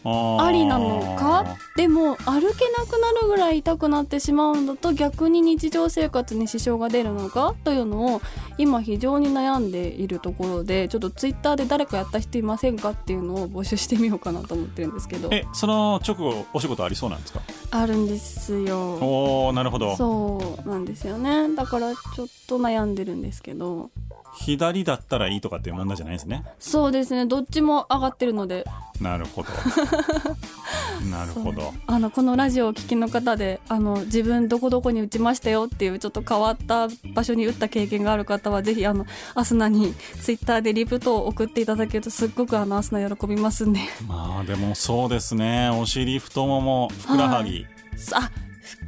[0.09, 1.57] あありなのか？
[1.77, 7.55] でも歩けなくなるぐらい痛くなってしまうんだと逆に日常生活に支障が出るのか？
[7.65, 8.23] というのを
[8.57, 15.29] 今非常に悩んでいるところでちょっとツイッターで誰かやった人いませんかっていうのを募集してみようかなと思ってるんですけど。
[15.33, 17.41] えその直後お仕事ありそうなんですか？
[17.73, 18.95] あるんですよ。
[18.95, 19.97] おおなるほど。
[19.97, 21.55] そうなんですよね。
[21.57, 23.91] だからちょっと悩んでるんですけど
[24.37, 26.45] 左だったらいいとかっていう問題じゃないですね。
[26.59, 27.27] そうですね。
[27.27, 28.65] どっちも上がってるので。
[29.01, 29.49] なるほど。
[31.11, 31.73] なるほど。
[31.87, 43.81] あのこのラジオをお聞きの方であの自分どこどこに打ちましたよっていうちょっと変わった場所に打った経験がある方はぜひあのアスナにツイッターでリプ等を送っていただけるとすっごくあのアスナ喜びますんで。
[44.07, 45.71] まあでもそうですね。
[45.71, 47.67] お尻太ももふくらはぎ、
[48.15, 48.31] あ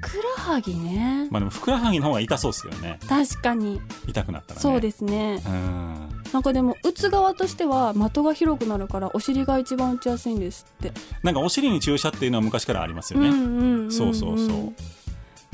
[0.01, 1.29] ふくらはぎね。
[1.31, 2.99] まあでもふくらはぎの方が痛そうですけどね。
[3.09, 3.81] 確かに。
[4.07, 4.61] 痛くなったらね。
[4.63, 5.43] そうですね。
[5.47, 6.09] うん。
[6.33, 10.93] なんかでも打つ側としては的が広くなるからお尻が一番打ちやすいんですって。
[11.23, 13.47] なんかお尻に注射っていうのは昔からありますよね、うんうんう
[13.85, 13.93] んん。
[13.93, 14.73] そうそうそ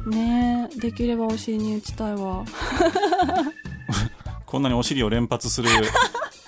[0.07, 0.11] う。
[0.11, 2.45] ねえできればお尻に打ちたいわ。
[4.45, 5.69] こんなにお尻を連発する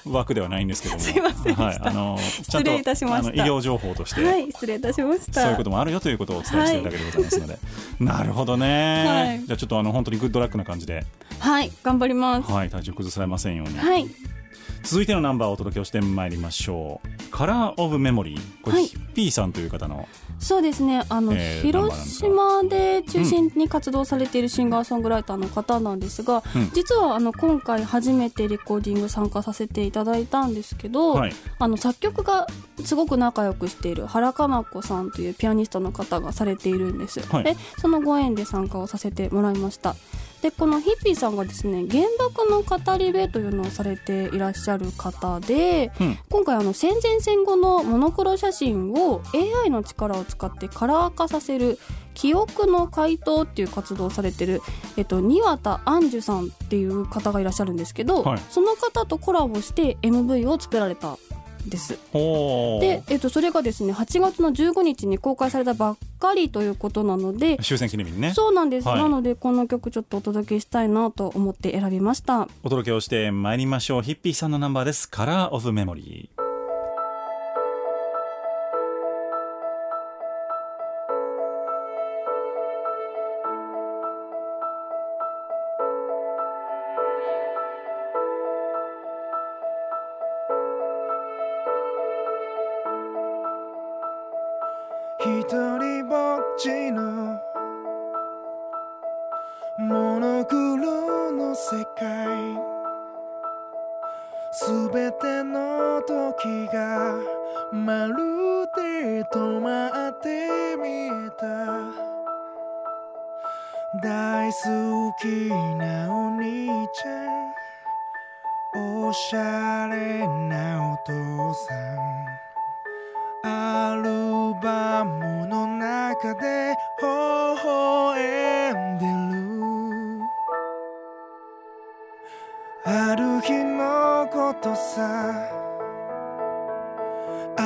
[0.06, 1.00] 枠ではないんですけども。
[1.00, 3.28] すいませんはい、あの失礼いたしました。
[3.28, 5.42] あの医療情報として、はい失礼いたしました。
[5.42, 7.58] そういうこともあるよということをお伝えしているだけでございますので、
[8.00, 9.44] なるほどね、はい。
[9.44, 11.04] じゃあちょっとあの本当にグッドラックな感じで、
[11.38, 12.50] はい頑張ります。
[12.50, 14.06] はい、体調崩されませんように、はい。
[14.82, 20.06] 続いてのナンバーをお届けをしてまいりましょう「カラー・オブ・メモリー」これ、はいヒッピーさんという方の
[20.38, 21.02] そうですね。
[21.08, 26.70] あの、えー広島で中心に活動されているシンガーソングライターの方なんですが、うん。
[26.74, 31.32] 実はあの今回初めてレコーディング参加させていただいたんですけど、はい。
[31.58, 32.46] あの作曲が
[32.84, 39.96] すごく仲良くしている原かな子さんというピアニストの方がされているんです、はいでそのご縁で参加をさせてもらいました
[40.42, 46.18] でこのヒッピーさんがですね原爆の語り部というのをされていらっしゃる方で、うん。
[46.30, 51.78] 今回あの戦前戦後のモノクロ写真を AI の力を使ってカラー化させる
[52.14, 54.62] 記憶の回答っていう活動をされてる、
[54.96, 58.40] えっと、庭田杏樹さんっていう方がいらっしゃるんですけど、はい。
[58.50, 61.18] その方とコラボして MV を作られたん
[61.68, 61.98] です。
[62.12, 68.32] で、えっと、それがですね8月の15日に公開されたばっかりということなので終戦記念日にね。
[68.34, 68.98] そうなんです、はい。
[68.98, 72.48] なのでこの曲ちょっとお届けしたいなと思って選びました。
[72.62, 74.02] お届けをしてまいりましょう。
[74.02, 75.08] ヒッピーさんのナンバーです。
[75.08, 76.45] カラーオブメモリー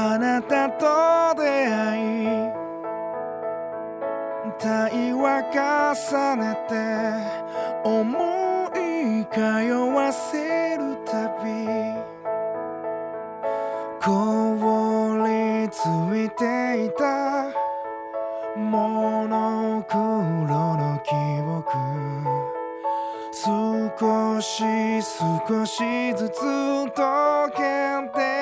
[0.03, 2.51] あなたと出会い
[4.59, 6.73] 対話重ねて
[7.85, 8.09] 思
[8.69, 11.53] い通わせるたび
[14.01, 14.07] 凍
[15.27, 15.85] りつ
[16.17, 17.53] いていた
[18.57, 21.13] モノクロの記
[21.45, 21.77] 憶
[23.33, 24.65] 少し
[25.03, 27.61] 少しずつ溶け
[28.19, 28.40] て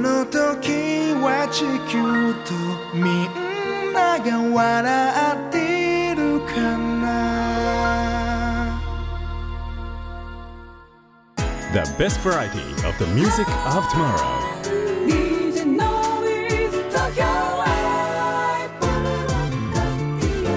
[0.00, 1.98] の時は地球
[2.44, 2.52] と
[2.94, 4.62] みんなが笑
[5.48, 7.04] っているかな
[11.72, 14.44] ？The best variety of the music of tomorrow.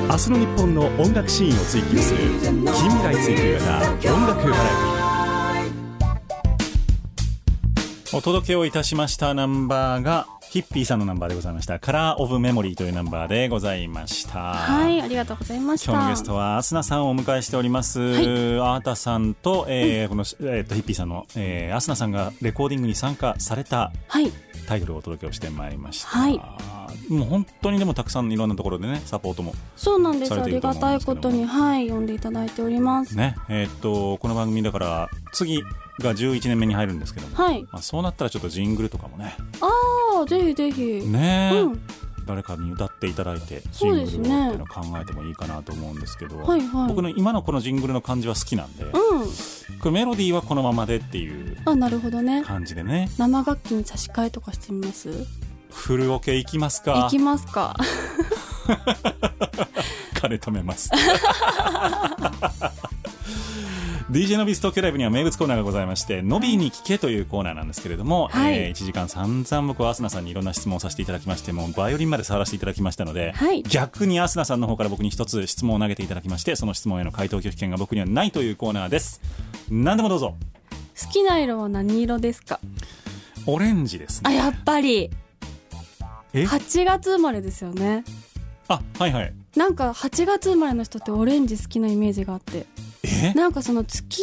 [0.10, 4.97] 明日の日本の音楽シーンを追求する近未来追求型音楽バラエティ
[8.18, 11.78] お届けをいたしましたナンバーがヒッピーさんのナンバーでございました。
[11.78, 14.56] カラーオブメモリーというナンバーでございました。
[14.56, 15.92] はいありがとうございました。
[15.92, 18.04] 今日のゲストはアスナさんをお迎えしております、い。
[18.04, 24.32] アータさんと、えーこの、えーとヒッピーさんの、えーアスナさんがレコーディングに参加されたはい。
[24.68, 26.42] タイトルをお届けをしてまいりました、はい。
[27.10, 30.34] もう本当にでもたくさんいろんなところでねサポートもそうなんです。
[30.34, 33.16] ありがたいことにはい呼んでいただいております。
[33.16, 33.36] ね。
[33.48, 35.62] えーっとこの番組だから次
[36.00, 37.64] が11年目に入るんですけども、はい。
[37.72, 39.36] まあ、そうなったらちょっとジングルとかもね。
[39.62, 40.82] ああぜひぜひ。
[41.08, 41.80] ねえ、うん。
[42.26, 46.88] 誰かに歌っていただいてジそングルをってうですねいうのを考えてもいいかなと思うんですけど、はいはい。
[46.90, 48.92] 僕の今のこのジングルの感じは好きなんで、うん。
[48.92, 52.44] これメロディーはこのままでっていうあなるほどね。
[52.44, 53.10] 感じでね。
[53.18, 55.10] 生楽器に差し替えとかしてみます？
[55.72, 57.76] フルオケいきますいかきますか。
[60.16, 60.90] 金 止めます
[64.10, 68.56] DJ のビス東京ライブには名物コーナーがございまして「のびに聞け」というコーナーなんですけれども、はい。
[68.58, 73.64] え1時間散々僕はアスナさんにいろんな質問をさせていただきましてもうバイオリンまで触らせていただきましたので、はい。
[73.64, 79.20] 逆にアスナさんの方から僕に一つ質問を投げていただきましてその質問への回答拒否権が僕にはないというコーナーです。
[79.70, 80.36] 何でもどうぞ。
[81.04, 82.62] 好きな色は何色ですか？
[83.46, 84.30] オレンジですね。
[84.30, 85.10] あやっぱり。
[86.34, 88.06] え？8月生まれですよね。
[88.70, 89.34] あはいはい。
[89.58, 92.60] なんか8月生まれの人ってオレンジ好きなイメージがあって。
[92.60, 92.87] え
[93.36, 94.22] なんかその月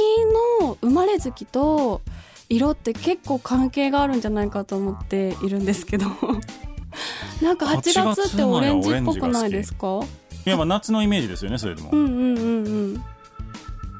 [0.60, 2.02] の生まれ月と
[2.48, 6.06] 色って結構関係があるんじゃないかと思っているんですけど。
[7.42, 10.00] なんか8月ってオレンジっぽくないですか？
[10.46, 13.04] いやまあ夏のイメージですよねそれでも、うんうんうんうん。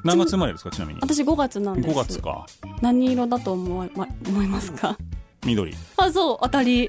[0.05, 1.01] 何月生まれですかちなみに？
[1.01, 1.95] 私5月なんです。
[1.95, 2.47] 5月か。
[2.83, 4.97] 何色だと思い,、ま、思いますか？
[5.45, 5.75] 緑。
[5.97, 6.89] あそう当たり。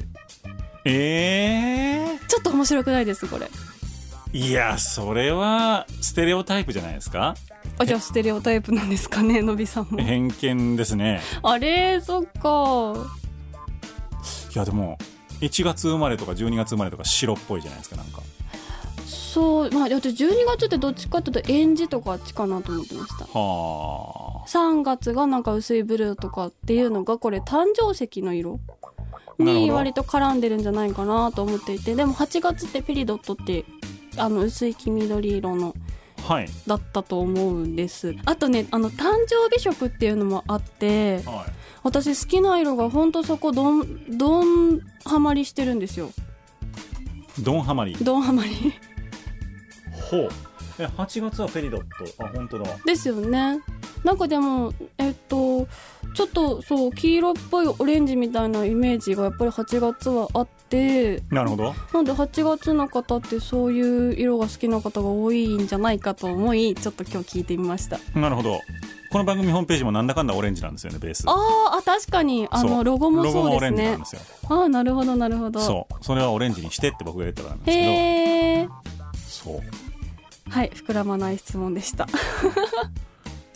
[0.84, 3.50] えちょっと面白くないですこれ。
[4.34, 7.36] ー、いやそれはステレオタイプじゃないですか？
[7.78, 9.98] あじゃあステレオタイプなんですかねのびさんも。
[10.00, 11.22] 偏見ですね。
[11.44, 12.94] あれそっか。
[14.54, 14.98] いやでも
[15.42, 18.22] 1月生まれとか12月生まれとか白っぽいじゃないですかなんか。
[19.06, 23.26] そうまあだって12月ってどっちかっていうとエンジとかあっちかなと思ってました。
[23.26, 24.48] はあ。
[24.48, 28.60] 3月がなんか薄いブルーとかっていうのがこれ誕生石の色
[29.38, 33.66] に割と絡んでるんじゃないかなと思っていてでも8月ってペリドットって
[34.18, 35.76] あの薄い黄緑色のはい
[36.68, 38.16] だったと思うんです。
[38.26, 41.46] あとねあの誕生日色っていうのもあっては
[41.84, 46.12] 私好きな色がほんとそこどんどんはまりしてるんですよ。
[47.40, 47.96] いドンハマり。
[47.96, 48.74] どんはまり。
[50.10, 50.30] ほう
[50.80, 52.66] え8月はペリドットあ本当だ。
[52.86, 53.60] ですよね。
[54.04, 55.68] なんかでもえっと
[56.14, 61.74] ちょっとそう黄色っぽいオレンジみたいなイメージがやっぱり8月はあってなるほど。
[61.94, 68.00] なんで8月の方ってそういう色が好きな方が多いんじゃないかと思いちょっと今日聞いてみました。
[68.20, 68.60] なるほど。
[69.12, 72.48] この番組ホームページもなんだかんだオレンジなんですよねベースあーあ確かに。
[72.52, 73.98] あのロゴもそうですね。
[74.50, 75.60] ああなるほどなるほど。
[75.62, 75.94] そう。
[76.04, 78.74] それはオレンジにしてって僕が言ったからなんですけへえど
[79.28, 79.62] そう
[80.50, 82.08] はい膨らまない質問でした。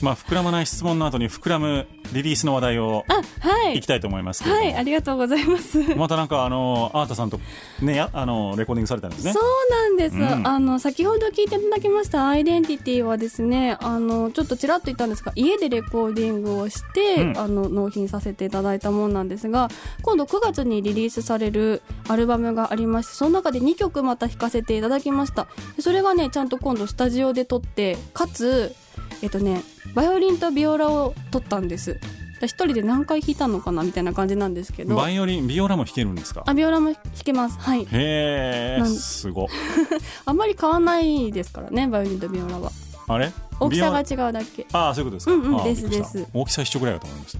[0.02, 3.78] まあ膨らまない質問の後に膨らむリリースの話題をあはい。
[3.78, 5.96] いきたいと思いますけれども、はいありがとうございます。
[5.96, 7.40] またなんかあのアータさんと
[7.82, 9.34] ねやあのレコーディングされたんですね。
[9.34, 10.48] そうなんです、うん。
[10.48, 17.38] あの先ほど聞いていただきましたアイデンティティはですねあのちょっとちらっと言ったんですが家でレコーディングをして、うん。
[17.38, 19.70] あの納品させていただいたもんなんですが
[20.02, 25.48] 今度9月にリリースされるアルバムがありましてその中で2曲また弾かせていただきました。
[25.76, 28.76] でそれがねちゃんと今度スタジオで撮ってかつ
[29.22, 29.62] えっとね
[29.94, 32.00] バイオリンとビオラを撮ったんです。
[32.42, 34.96] 一人で何回弾いたのかなみたいな感じなんですけど。
[34.96, 36.44] バイオリンビオラも弾けるんですか？
[36.46, 36.96] あビオラも弾
[37.26, 37.60] けます。
[37.60, 37.82] はい。
[37.92, 39.48] へえすご。
[40.26, 42.72] あんまり変わんないですからねバイオリンとビオラは。
[43.10, 43.32] あれ？
[43.60, 44.66] 大きさがビ違うだけ。
[44.72, 46.26] ああそういうことですか、うんうんですです。
[46.34, 47.40] 大きさ一緒ぐらいだと思いました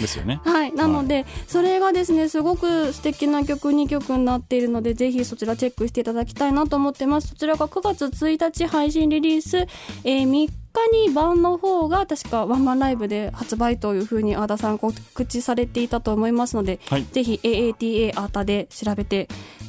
[0.00, 0.40] ですよね。
[0.44, 0.72] はい。
[0.72, 7.28] なので、それがですねすごく素敵な曲2曲になっているのでぜひそちらチェックしていただきたいなと思ってます。
[7.28, 9.66] そちらが9月1日配信リリース、
[10.04, 17.06] えー3日に版の方が確かワンマンライブで発売というふうにア田さん告知されていたと思いますので、はい。
[17.10, 19.28] ぜひ AATA アータで調べて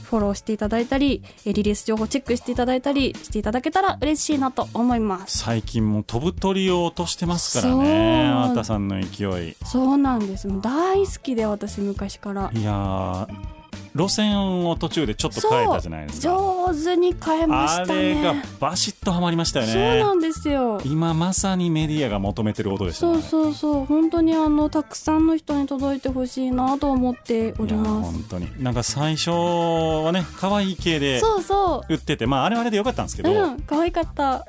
[0.10, 5.40] フォローしていただいたりえーリリース情報チェックしていただいたりしていただけたら嬉しいなと思います。
[5.40, 8.28] 最近もう飛ぶ鳥を落としてますからね。
[8.28, 9.56] あーたさんの勢い。
[9.66, 10.48] そうなんです。
[10.62, 12.52] 大好きで私昔から。
[12.54, 13.57] いやー
[13.96, 16.28] 路線を途中でちょっと変えたじゃないですか。
[16.30, 19.74] 上手に変えまあしたれがねバシッとはまりましたよね。
[19.74, 20.80] そうなんですよ。
[20.86, 23.22] 今まさにメディアが求めてる音でしたね。
[23.22, 23.86] そうそうそう。
[23.86, 28.12] 本当にあのたくさんの人に届いてほしいなと思っております。
[28.12, 28.64] 本当に。
[28.64, 34.46] なんか最初はね可愛い系でそうそ売っててまああれはあれでよかったんですけうど、うん可愛かった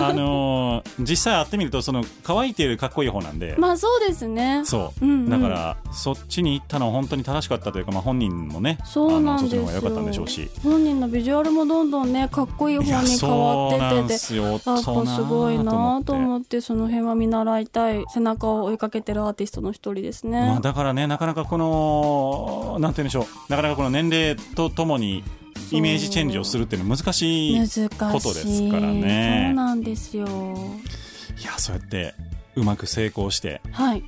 [0.00, 4.62] あのー実際会ってみるとその可愛いっていうかっこいい方なんで、まあそうですね。
[4.64, 5.30] そう、うんうん。
[5.30, 10.50] だからそっちに行ったのは本当に正しかったというか、まあ、本人もねそうなんあのそっちですよの方が良かったんでしょうし。
[10.62, 14.18] 本人のビジュアルもどんどんねかっこいい方に変わっててて。
[14.18, 14.44] すよ。
[14.44, 16.60] やっぱすごいなと思って。
[16.60, 23.50] その辺は見習いたい背中を追いかけてるアーティストの一人ですね、まあ、だからねなかなかこのなんて言うんでしょう。
[23.50, 25.24] なかなかこの年齢とともに
[25.70, 29.46] イメージチェンジをするっていうのは難しいことですからね。
[29.48, 30.26] そうなんですよ。
[30.26, 32.14] いやそうやって
[32.56, 33.60] うまく成功して。
[33.72, 34.04] はい。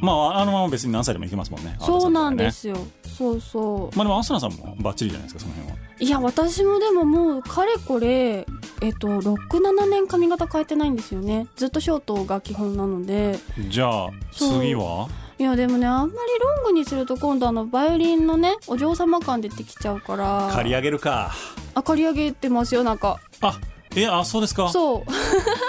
[0.00, 1.76] まああのまま別に何歳でもいけますもんね。
[1.80, 2.76] そうなんでよすよ。
[3.16, 3.96] そうそう。
[3.96, 5.76] まあでもアスナさんもバッチリじゃないですかその辺は。
[5.98, 8.46] いや私もでももうかれこれ
[8.82, 11.46] えっと67年髪型変えてないんですよね。
[11.56, 13.38] ずっとショートが基本なので。
[13.70, 15.08] じゃあ次は？
[15.38, 20.48] いやでもねあんまりロングにすると今度あのバイオリンのねお嬢様感出てきちゃうから。
[20.52, 21.32] 刈り上げるか。
[21.74, 23.20] あ刈り上げてますよなんか。
[23.42, 23.58] あ
[23.94, 24.68] えあそうですか？
[24.70, 25.10] そう。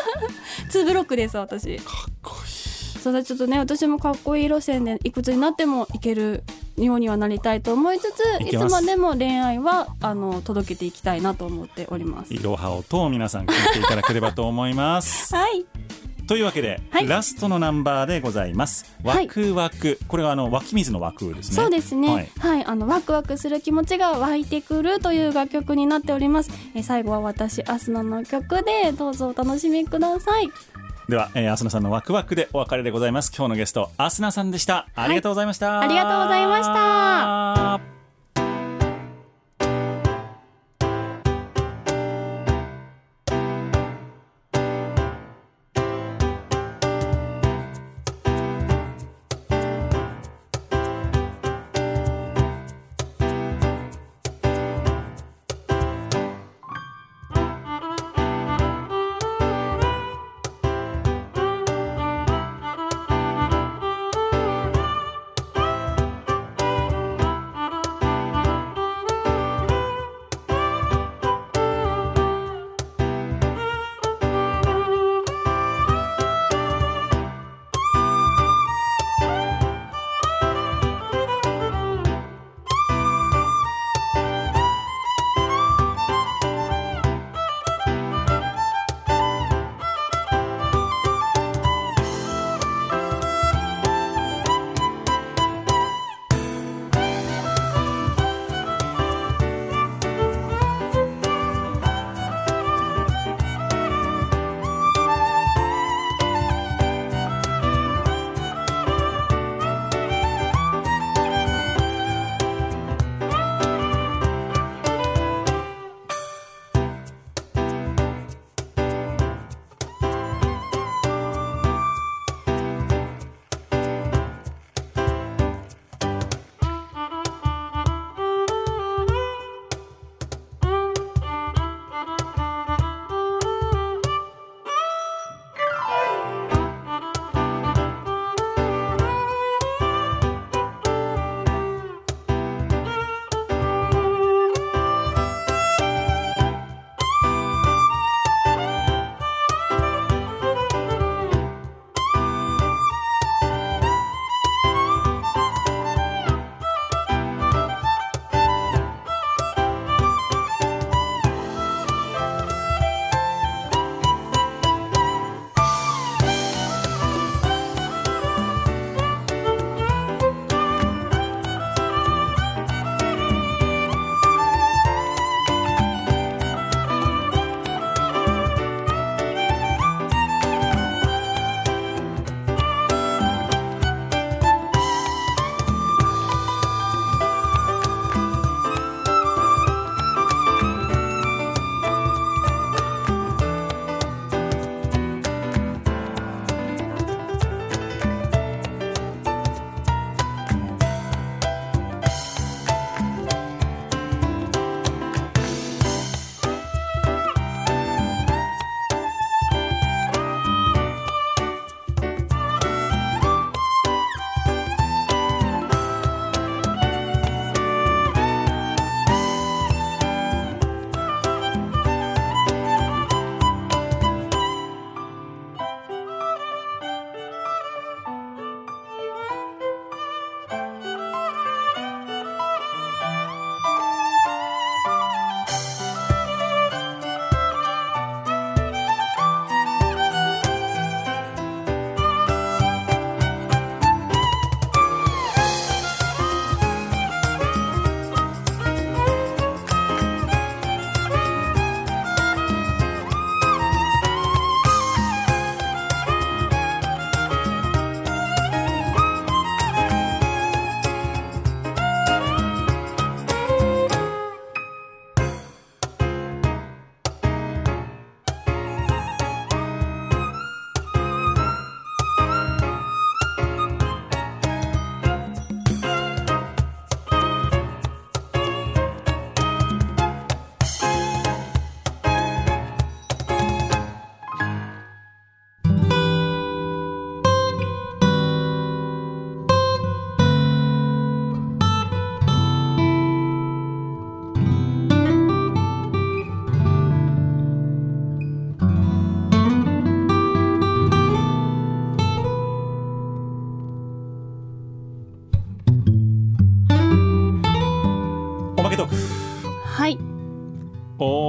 [0.72, 1.78] ツーブロックです私。
[1.80, 3.00] かっこいい。
[3.02, 6.44] それちょっとね私もかっこいい路線でいくつになってもいける
[6.78, 12.34] ようにはなりたいと思いつついつまでも恋愛はあの届けていきたいなと思っております。
[12.34, 15.34] いろはをと皆さん聞いていただければと思います。
[15.36, 15.66] はい
[16.28, 17.08] というわけで、はい。
[17.08, 18.86] ラストのナンバーでございます。
[19.04, 21.56] ワクワク、これはあの湧き水の湧くですね。
[21.56, 22.30] そうですね。
[22.40, 22.62] ははい。
[22.62, 26.52] い、あのワクワクする気持ちが湧いてくるという楽曲になっております。
[26.76, 30.50] えー最後は私アスナの曲でどうぞお楽しみください。
[31.10, 33.32] では、えー、アスナさんのワクワクでお別れでございます。
[33.36, 34.88] 今日のゲストアスナさんでした。
[34.96, 37.80] ありがとうございました、ありがとうございました「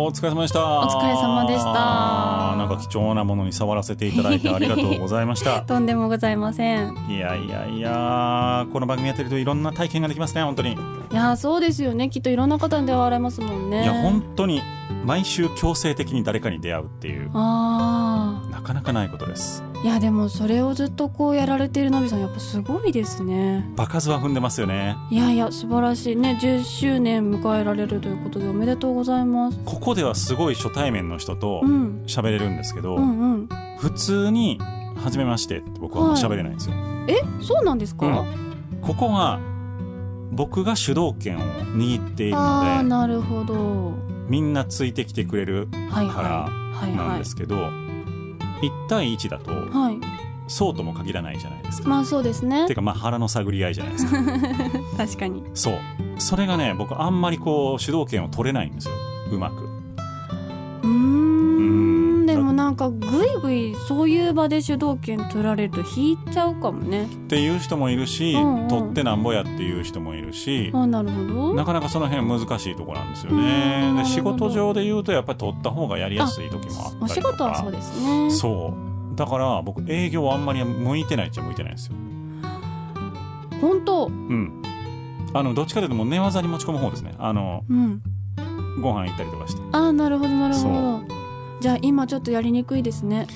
[0.09, 0.81] お疲れ様でした。
[0.81, 2.57] お疲れ様でした。
[2.57, 5.61] なんか貴重なものに触らせていただいてありがとうございました。
[5.69, 6.97] とんでもございません。
[7.11, 10.73] いやいやいやこの番組やってるといろんな体験ができますね本当に。
[10.73, 12.09] いやーそうですよね。
[12.09, 13.83] きっといろんな方に出会われますもんね。
[13.83, 14.63] いや本当に
[15.05, 17.31] 毎週強制的に誰かに出会うっていう。
[17.35, 19.63] あなかなかないことです。
[19.63, 23.65] あいやでもそれをずっとこうやられているのびさんやっぱすごいですね。
[23.77, 24.97] 場数は踏んでますよね。
[25.09, 26.17] いやいや素晴らしい。
[26.17, 29.59] ね10周年迎えられるということでおめでとうございます。
[29.65, 32.03] ここではすごい初対面の人とうん。
[32.07, 33.49] 喋れるんですけど、うんうん。
[33.79, 34.59] 普通に
[34.99, 36.75] 「初めまして」って僕は喋れないんですよ、
[37.07, 37.15] え？
[37.41, 38.81] そうなんですか、うん。
[38.83, 39.39] ここは
[40.33, 43.93] 僕が主導権を握っているのでああなるほど。
[44.29, 46.51] みんなついてきてくれるはいからは
[46.87, 47.09] いはいはい。
[47.11, 47.57] なんですけど、
[48.63, 51.89] 1対1だとはいそうとも限らないじゃないですか。
[51.91, 54.17] まあそうですねていうかまあ腹の探り合いじゃないですか。
[54.97, 55.79] 確かにそう
[56.17, 58.95] それがね僕あんまりこう主導権を取れないんですよ
[59.31, 59.69] うまく。
[60.85, 61.28] うん
[62.79, 74.03] かぐいぐいそういう場で主導権取られると引いちゃうかもねっていう人もいるし、うんうん取ってなんぼやっていう人もいるし、あなるほどなかなかその辺難しいところなんですようんね。
[74.03, 77.05] で仕事上で言うとやっぱり取った方がやりやすい時もあったりとか。
[77.05, 78.75] お仕事はそうですねそ
[79.13, 81.95] うだから僕営業はあんまり向いてないっちゃ向いてないんですよ。
[83.61, 84.63] 本当うん。
[85.33, 87.15] あのどっちかというともう寝技に持ち込む方ですね。
[87.19, 88.03] あのうん
[88.83, 89.63] ご飯行ったりとかして。
[89.73, 91.18] あなるほどなるほそど
[91.61, 93.27] じゃあ今ちょっとやりにくいですね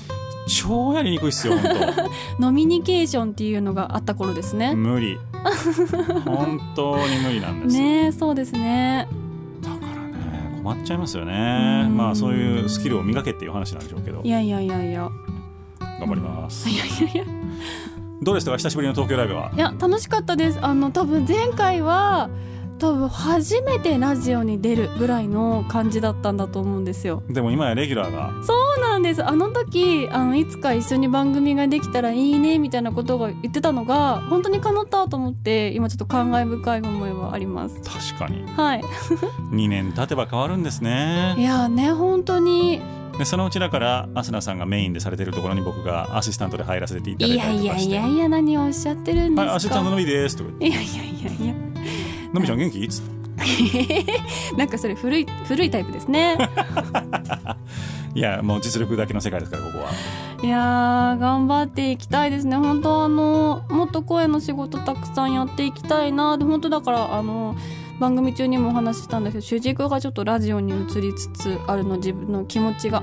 [0.48, 1.62] 超やりにくいっすよ本
[2.40, 4.58] ノミニケーションっていうのがあった頃です当。
[4.58, 5.18] ね無理。
[6.24, 7.76] 本当に無理なんです。
[7.76, 9.06] ねえそうですね
[9.62, 11.84] だからね困っちゃいますよね。
[11.88, 15.08] うんまあそういうスキルを磨けっていう話なんでしょうけどいやいやいやいや
[16.00, 16.68] 頑張ります。
[16.68, 17.24] いやいやいや
[18.20, 18.56] どうでしたか？
[18.56, 19.52] 久しぶりの東京ライブは。
[19.54, 22.28] いや楽しかったですあの多分前回は
[22.82, 27.22] 多分初めてラジオに出るぐらいの感じだったんだと思うんですよ。
[27.28, 29.24] でも今やレギュラーがそうなんです。
[29.24, 37.76] あの時あのいつか一緒に番組ができたらいいねみたいなことが言ってたのが本当に叶ったと思って今ちょっと感慨深い思いはあります。
[37.82, 38.44] 確かに。
[38.56, 38.82] はい。
[39.54, 41.36] 2年経てば変わるんですいね。
[41.38, 42.82] やね本当に。
[43.16, 47.90] でそのうちだからアスナさんがメインでされてるところに僕がアシスタントで入らせていただいいやいやたりとかして。
[47.92, 49.42] いやいや何をおっしゃってるんですか。
[49.42, 51.54] はい、アシスタントのみですとかいやいやいやいや
[52.32, 53.12] のみちゃん元気?」っつって
[54.56, 56.36] なんかそれ古い古いタイプですね。
[58.14, 59.90] いやもう実力だけの世界ですからここは。
[60.42, 62.56] いやー頑張っていきたいですね。
[62.56, 66.36] 本当あのもっと声の仕事たくさんやっていきたいな。
[66.36, 67.56] で本当だからあの
[67.98, 73.02] 番組中にもお話ししたんだけど主軸がちょっとラジオに移りつつあるの自分の気持ちが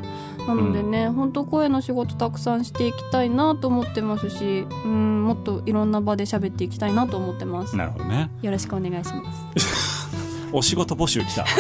[0.49, 7.75] なのでね、本当声の仕事たくさんしていきたいなと思ってますしうんもっといろんな場で喋っていきたいなと思ってます。
[7.77, 8.31] なるほどね。
[8.41, 10.09] よろしくお願いします。
[10.51, 11.45] お仕事募集来た。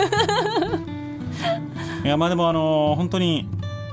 [2.03, 3.47] いやまあでもあのー本当に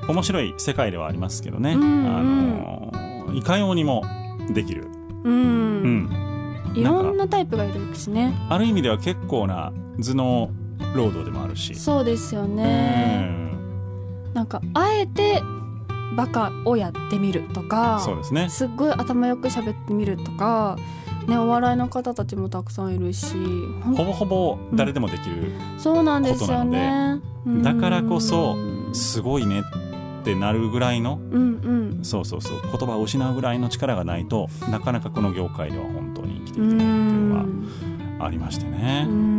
[0.09, 2.07] 面白い世界ではありますけどね、うんうん。
[2.07, 4.03] あのーいかようにも
[4.49, 4.89] できる、
[5.25, 5.37] うん、う
[6.73, 8.33] ん、いろんなタイプがいるしね。
[8.49, 10.51] ある意味では結構な頭脳
[10.95, 11.75] 労働でもあるし。
[11.75, 13.46] そうですようね、ん
[14.37, 15.43] なんかあえて
[16.15, 18.51] バカをやってみるとかそうですね。
[18.51, 20.77] すっごい頭よく喋ってみるとか、
[21.27, 23.35] ね、お笑いの方たちもたくさんいるし
[23.97, 27.23] ほぼほぼ誰でもできる、そうなんですよね。
[27.47, 27.63] うん。
[27.63, 28.57] だからこそ
[28.93, 32.05] すごいねってなるぐらいのうんうん。
[32.05, 38.19] そうそうそう言葉を失うぐらいの力がないとなかなかこの業界では本当に生きてういけないっていうのん。
[38.19, 39.36] はありましてうね。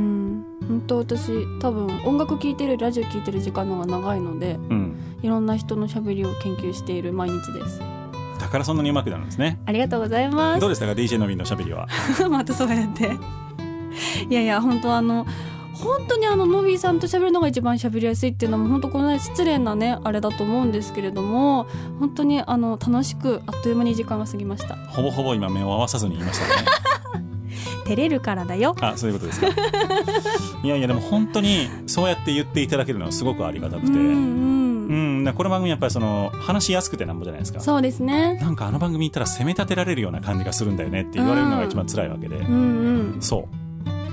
[0.74, 7.82] ん本当私多分音楽聴いてるラジオ聴いてる時間の方が長いのでうん、いろんな人のしゃべりを研究している毎日です
[8.40, 9.60] だからそんなに上手くなるんですね。
[9.66, 11.88] ありがとうございますどうでしたか？DJ のびのしゃべりは。
[12.30, 13.18] またそうやって
[14.30, 15.26] いやいや本当あの
[15.74, 21.68] 本当にあのノビーさんと喋るのが一番喋りやすいっていうのも本当このね失礼なねあれだと思うんですけれども
[22.00, 26.87] 本当にあの楽しくあっという間に時間が過ぎましたほぼほぼ今目を合わさずに言いましたね。
[27.88, 29.48] 照れるからだよあそういうことですか。
[30.64, 33.88] いやいやでも本当にそうやって言っていただけるのはすごくありがたくて。
[33.92, 34.00] うんう
[34.90, 37.60] うんん、だからこの番組やっぱりその話しやすくてなんぼじゃないですか。
[37.60, 42.38] そうですねなんかあの番組行ったら責め立てられるような感じがするんだよねって言われるのが一番辛いわけで。
[42.38, 43.48] うんうんそ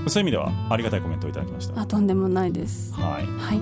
[0.06, 0.10] う。
[0.10, 1.80] そういう意味ではありがたいコメントをいただきました。
[1.80, 3.26] あとんでもないですはい。
[3.38, 3.60] はい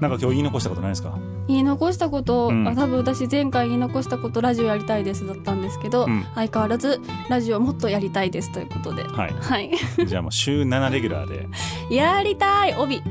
[0.00, 1.18] なんか今日言い残したことないですか？
[1.50, 9.32] 言い残したこと、うんあ多分私前回言い残したことラジオやりたいですだったんですけど、うん相変わらずラジオもっとやりたいですということではい。
[9.40, 9.70] はい
[10.06, 11.48] じゃあもう週7レギュラーで。
[11.94, 13.02] やりたい帯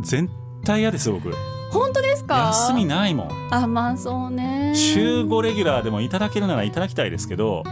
[0.00, 0.28] 絶
[0.64, 1.30] 対嫌です僕。
[1.72, 2.50] 本当ですか？
[2.52, 3.28] 休みないもん。
[3.50, 7.62] あまあそうね週5レギュラーでもいただけるならいただきたいですけど、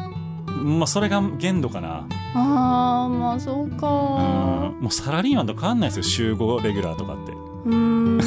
[0.46, 2.06] まあそれが限度かな。
[2.34, 7.32] あーまあそううんかもうサラリーマンと変わんないですよ、週5レギュラーとかって。
[7.64, 8.20] うーん。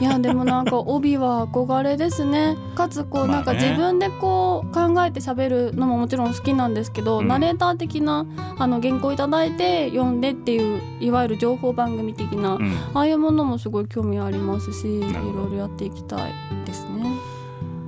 [0.00, 2.56] いやでもなんか帯は憧れですね。
[2.74, 7.28] かつこうなんか自分でこう考えて喋るのももちろん好きなんですけど、うん。
[7.28, 8.26] ナレーター的な
[8.58, 12.72] あの原稿いただいて読んでっていういわゆる情報番組的な、うん。
[12.94, 16.32] ああいうものもすごい興味ありますしいろいろやっていきたい
[16.64, 17.15] ですね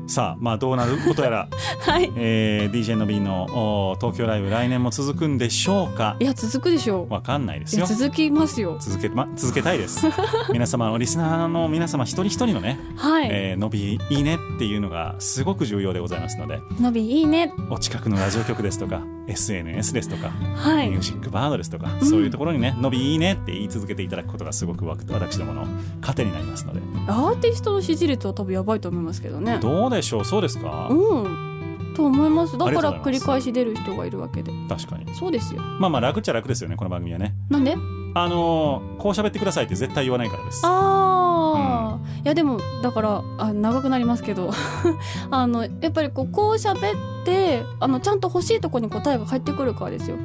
[0.08, 1.48] さあまあどうなることやら、
[1.80, 2.10] はい。
[2.16, 3.44] えー、DJ の B の
[3.92, 6.16] お東京ライブ来年も続くんでしょうか？
[6.18, 7.12] いや続くでしょう。
[7.12, 7.86] わかんないですよ。
[7.86, 8.76] 続きますよ。
[8.80, 10.06] 続け,、ま、続けたいです。
[10.52, 17.54] 皆様リスナーの皆様一人一人のね、 はい、えー、のびいいねっていうのがすごく重要でございますのでのびいいね。
[17.70, 20.88] お近くのラジオ局ですとか SNS ですとか、はい。
[20.88, 22.08] ミュージックバードですとか、うん。
[22.08, 25.64] そういうところにねのびいいねって言い続けていただくことがすごくわ私どもの
[26.00, 26.80] 糧になりますので。
[27.06, 29.60] アーティストの支持率は多分やばいと思いますけどね。
[29.60, 30.24] どうでしょう？
[30.24, 30.94] そうですか、う
[31.28, 31.94] ん。
[31.94, 32.58] と思います。
[32.58, 34.50] だから繰り返し出る人がいるわけで。
[34.68, 35.14] 確かに。
[35.14, 35.62] そうですよ。
[35.62, 37.36] まあまあ楽っちゃ楽ですよねこの番組はね。
[37.48, 37.76] なんで？
[38.14, 40.62] あのーこう喋ってくださいって絶対言わないからです。
[40.64, 44.50] ああ、いやでもだからあ長くなりますけど。
[45.30, 50.16] あのやっぱりこうこう喋ってあのちゃんと欲しいとこに答えが返ってくるからですよ。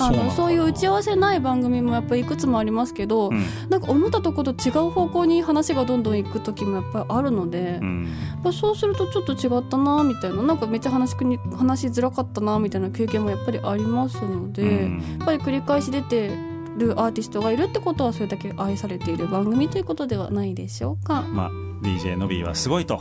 [0.00, 3.44] あなのそういう打ち合わせない番組もやっぱりいくつもありますけど、うん。
[3.68, 8.08] なんか思ったとこと違う方向に話がどんどん行く時もやっぱりあるので、やうん。
[8.40, 14.98] っぱそうするとちょっと違ったなみたいななんかめっちゃ話しに話しづらかったなみたいな経験もやっぱりありますので、うん。
[15.18, 16.30] やっぱり繰り返し出て
[16.76, 21.22] るアーティストがいるってことはそれだけ愛されている番組ということではないでしょうか。
[21.22, 21.50] まあ
[21.82, 22.98] DJ のびーはすごいと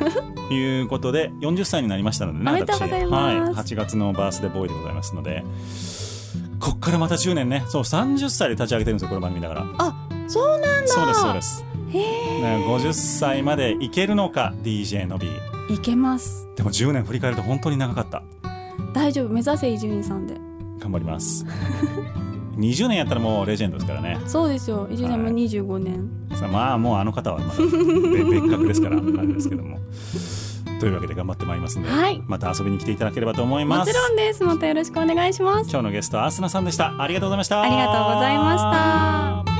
[0.50, 3.14] いうことで40歳になりましたのでねおめでとうございます。
[3.14, 5.44] はい、8月のバースデーボーイでございますので
[6.58, 7.64] こっからまた10年ね。
[7.68, 9.66] そう30歳で立ち上げてるんですよこの番組だから。
[9.78, 10.88] あそうなんだ。
[10.88, 11.64] そうですそうです。
[11.90, 12.58] へえ。
[12.60, 15.74] ね50歳までいけるのか DJ のびー。
[15.74, 16.48] いけます。
[16.56, 18.22] でも10年振り返ると本当に長かった。
[18.92, 19.28] 大丈夫。
[19.28, 20.34] 目指せ伊集院さんで。
[20.78, 21.46] 頑張ります
[22.56, 24.18] 20年やったらもうレジェンドですからね。
[24.26, 24.88] そうですよ。
[24.90, 25.34] 伊集院さんもはい。
[25.34, 29.78] 25年、さあまあもうあの方はまだ別別格ですからあれですけども。
[30.80, 32.20] というわけで頑張ってまいりますので、はい。
[32.26, 33.88] また遊びに来ていただければと思います。
[33.88, 34.42] もちろんです。
[34.42, 35.70] またよろしくお願いします。
[35.70, 37.00] 今日のゲストはアスナさんでした。
[37.00, 37.62] ありがとうございました。
[37.62, 39.51] ありがとうございました